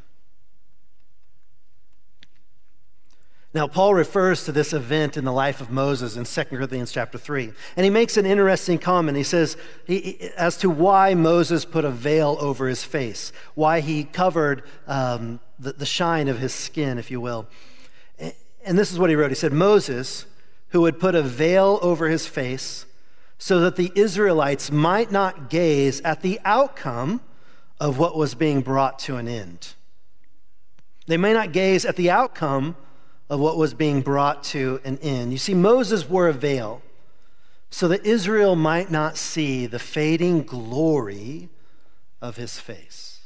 Now, 3.53 3.67
Paul 3.67 3.93
refers 3.93 4.45
to 4.45 4.53
this 4.53 4.71
event 4.71 5.17
in 5.17 5.25
the 5.25 5.33
life 5.33 5.59
of 5.59 5.69
Moses 5.69 6.15
in 6.15 6.23
2 6.23 6.55
Corinthians 6.55 6.93
chapter 6.93 7.17
3. 7.17 7.51
And 7.75 7.83
he 7.83 7.89
makes 7.89 8.15
an 8.15 8.25
interesting 8.25 8.79
comment. 8.79 9.17
He 9.17 9.23
says, 9.23 9.57
he, 9.85 10.31
as 10.37 10.55
to 10.59 10.69
why 10.69 11.13
Moses 11.13 11.65
put 11.65 11.83
a 11.83 11.91
veil 11.91 12.37
over 12.39 12.69
his 12.69 12.85
face, 12.85 13.33
why 13.53 13.81
he 13.81 14.05
covered 14.05 14.63
um, 14.87 15.41
the, 15.59 15.73
the 15.73 15.85
shine 15.85 16.29
of 16.29 16.39
his 16.39 16.53
skin, 16.53 16.97
if 16.97 17.11
you 17.11 17.19
will. 17.19 17.47
And 18.17 18.77
this 18.77 18.93
is 18.93 18.99
what 18.99 19.09
he 19.09 19.17
wrote. 19.17 19.31
He 19.31 19.35
said, 19.35 19.51
Moses, 19.51 20.25
who 20.69 20.79
would 20.81 21.01
put 21.01 21.15
a 21.15 21.21
veil 21.21 21.79
over 21.81 22.07
his 22.07 22.27
face 22.27 22.85
so 23.37 23.59
that 23.59 23.75
the 23.75 23.91
Israelites 23.93 24.71
might 24.71 25.11
not 25.11 25.49
gaze 25.49 25.99
at 26.01 26.21
the 26.21 26.39
outcome 26.45 27.19
of 27.79 27.97
what 27.97 28.15
was 28.15 28.35
being 28.35 28.61
brought 28.61 28.99
to 28.99 29.17
an 29.17 29.27
end. 29.27 29.73
They 31.07 31.17
may 31.17 31.33
not 31.33 31.51
gaze 31.51 31.85
at 31.85 31.95
the 31.95 32.09
outcome 32.09 32.75
of 33.29 33.39
what 33.39 33.57
was 33.57 33.73
being 33.73 34.01
brought 34.01 34.43
to 34.43 34.79
an 34.83 34.97
end. 34.99 35.31
You 35.31 35.37
see, 35.37 35.53
Moses 35.53 36.07
wore 36.07 36.27
a 36.27 36.33
veil 36.33 36.81
so 37.69 37.87
that 37.87 38.05
Israel 38.05 38.55
might 38.55 38.89
not 38.89 39.17
see 39.17 39.65
the 39.65 39.79
fading 39.79 40.43
glory 40.43 41.49
of 42.21 42.37
his 42.37 42.59
face. 42.59 43.21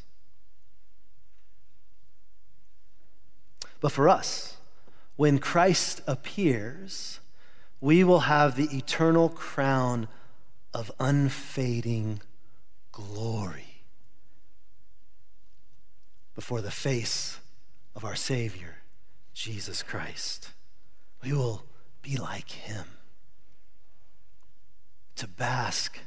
But 3.81 3.91
for 3.91 4.09
us, 4.09 4.57
when 5.15 5.39
Christ 5.39 6.01
appears, 6.07 7.19
we 7.79 8.03
will 8.03 8.21
have 8.21 8.55
the 8.55 8.75
eternal 8.75 9.29
crown 9.29 10.07
of 10.73 10.91
unfading 10.99 12.21
glory 12.91 13.68
before 16.39 16.61
the 16.61 16.71
face 16.71 17.37
of 17.97 18.05
our 18.05 18.15
Savior 18.15 18.77
Jesus 19.33 19.83
Christ. 19.83 20.51
We 21.21 21.33
will 21.33 21.65
be 22.01 22.15
like 22.15 22.49
him. 22.51 22.85
To 25.17 25.27
bask 25.27 25.99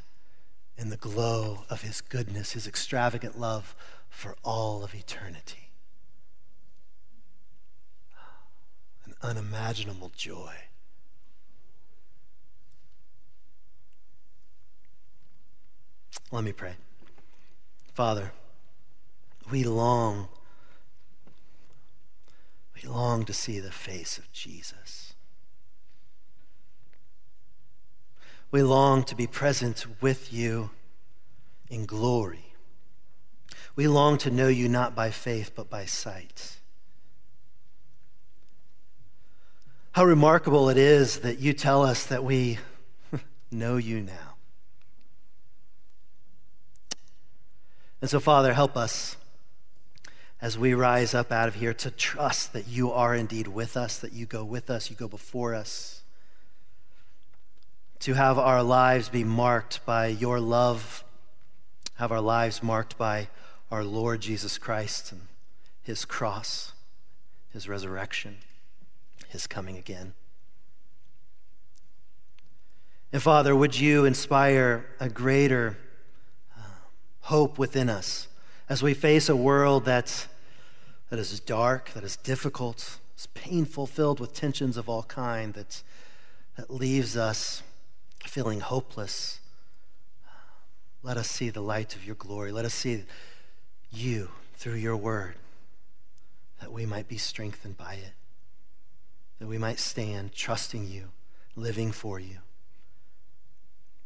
in 0.79 0.89
the 0.89 0.97
glow 0.97 1.65
of 1.69 1.83
his 1.83 2.01
goodness, 2.01 2.53
his 2.53 2.67
extravagant 2.67 3.39
love 3.39 3.77
for 4.09 4.35
all 4.43 4.83
of 4.83 4.95
eternity. 4.95 5.69
An 9.05 9.13
unimaginable 9.21 10.13
joy. 10.17 10.55
Let 16.31 16.43
me 16.43 16.53
pray. 16.53 16.73
Father, 17.93 18.33
we 19.51 19.65
long 19.65 20.29
we 22.83 22.89
long 22.89 23.25
to 23.25 23.33
see 23.33 23.61
the 23.61 23.71
face 23.71 24.19
of 24.19 24.31
Jesus. 24.33 25.15
We 28.51 28.63
long 28.63 29.05
to 29.05 29.15
be 29.15 29.27
present 29.27 29.87
with 30.03 30.33
you 30.33 30.71
in 31.71 31.87
glory. 31.87 32.55
We 33.77 33.87
long 33.89 34.19
to 34.19 34.31
know 34.31 34.49
you 34.49 34.69
not 34.69 34.95
by 34.95 35.11
faith, 35.11 35.53
but 35.55 35.71
by 35.71 35.87
sight. 35.87 36.59
How 39.93 40.05
remarkable 40.05 40.69
it 40.69 40.77
is 40.77 41.21
that 41.21 41.39
you 41.39 41.53
tell 41.53 41.83
us 41.83 42.05
that 42.07 42.25
we 42.25 42.59
know 43.51 43.77
you 43.77 44.01
now. 44.01 44.35
And 48.01 48.11
so, 48.11 48.19
Father, 48.19 48.53
help 48.53 48.77
us 48.77 49.17
as 50.43 50.59
we 50.59 50.75
rise 50.75 51.15
up 51.15 51.31
out 51.31 51.47
of 51.47 51.55
here 51.55 51.73
to 51.73 51.89
trust 51.93 52.53
that 52.53 52.67
you 52.67 52.91
are 52.91 53.15
indeed 53.15 53.47
with 53.47 53.77
us, 53.77 53.97
that 53.99 54.13
you 54.13 54.27
go 54.27 54.43
with 54.43 54.69
us, 54.69 54.91
you 54.91 54.97
go 54.97 55.07
before 55.07 55.55
us, 55.55 56.03
to 58.01 58.15
have 58.15 58.41
our 58.41 58.61
lives 58.61 59.09
be 59.09 59.23
marked 59.23 59.87
by 59.87 60.09
your 60.09 60.41
love, 60.41 61.05
have 61.95 62.11
our 62.11 62.21
lives 62.21 62.61
marked 62.61 62.99
by 62.99 63.29
our 63.71 63.85
Lord 63.85 64.21
Jesus 64.21 64.59
Christ 64.59 65.13
and 65.13 65.21
his 65.81 66.05
cross, 66.05 66.73
his 67.53 67.69
resurrection, 67.69 68.39
his 69.29 69.47
coming 69.47 69.77
again. 69.77 70.13
And 73.13 73.23
Father, 73.23 73.55
would 73.55 73.79
you 73.79 74.05
inspire 74.05 74.87
a 74.99 75.09
greater 75.09 75.79
uh, 76.59 76.63
hope 77.21 77.59
within 77.61 77.89
us 77.89 78.27
as 78.69 78.83
we 78.83 78.93
face 78.93 79.29
a 79.29 79.37
world 79.37 79.85
that's 79.85 80.27
that 81.13 81.19
is 81.19 81.41
dark, 81.41 81.91
that 81.91 82.05
is 82.05 82.17
difficult, 82.17 82.97
is 83.19 83.27
painful, 83.35 83.87
filled 83.87 84.19
with 84.19 84.33
tensions 84.33 84.79
of 84.79 84.89
all 84.89 85.03
kind, 85.03 85.53
that, 85.53 85.83
that 86.57 86.71
leaves 86.71 87.19
us 87.19 87.63
feeling 88.25 88.61
hopeless. 88.61 89.39
Let 91.03 91.19
us 91.19 91.29
see 91.29 91.51
the 91.51 91.61
light 91.61 91.95
of 91.95 92.07
your 92.07 92.15
glory. 92.15 92.51
Let 92.51 92.65
us 92.65 92.73
see 92.73 93.05
you 93.91 94.31
through 94.55 94.77
your 94.77 94.97
word, 94.97 95.35
that 96.63 96.73
we 96.73 96.87
might 96.87 97.09
be 97.09 97.19
strengthened 97.19 97.77
by 97.77 97.97
it, 97.97 98.15
that 99.39 99.49
we 99.49 99.59
might 99.59 99.81
stand 99.81 100.33
trusting 100.33 100.89
you, 100.89 101.09
living 101.55 101.93
for 101.93 102.21
you, 102.21 102.39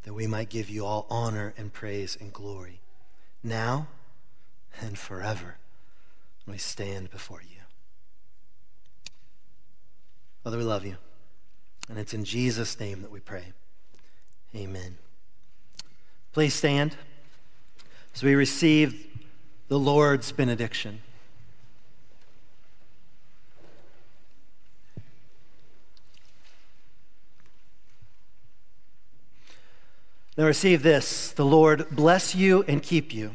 that 0.03 0.13
we 0.13 0.27
might 0.27 0.49
give 0.49 0.69
you 0.69 0.85
all 0.85 1.07
honor 1.09 1.55
and 1.57 1.73
praise 1.73 2.19
and 2.21 2.33
glory, 2.33 2.81
now 3.45 3.87
and 4.83 4.99
forever 4.99 5.59
we 6.47 6.59
stand 6.59 7.11
before 7.11 7.43
you. 7.43 7.61
Father, 10.45 10.59
we 10.59 10.65
love 10.65 10.87
you. 10.87 10.97
And 11.89 11.99
it's 11.99 12.15
in 12.15 12.25
Jesus' 12.25 12.79
name 12.79 13.03
that 13.03 13.11
we 13.11 13.21
pray. 13.21 13.53
Amen. 14.55 14.99
Please 16.33 16.55
stand 16.55 16.97
as 18.15 18.23
we 18.23 18.35
receive 18.35 19.07
the 19.69 19.79
Lord's 19.79 20.31
benediction. 20.33 21.01
Now 30.37 30.45
receive 30.45 30.83
this. 30.83 31.33
The 31.33 31.47
Lord 31.47 31.89
bless 31.91 32.35
you 32.35 32.63
and 32.69 32.83
keep 32.83 33.15
you. 33.15 33.35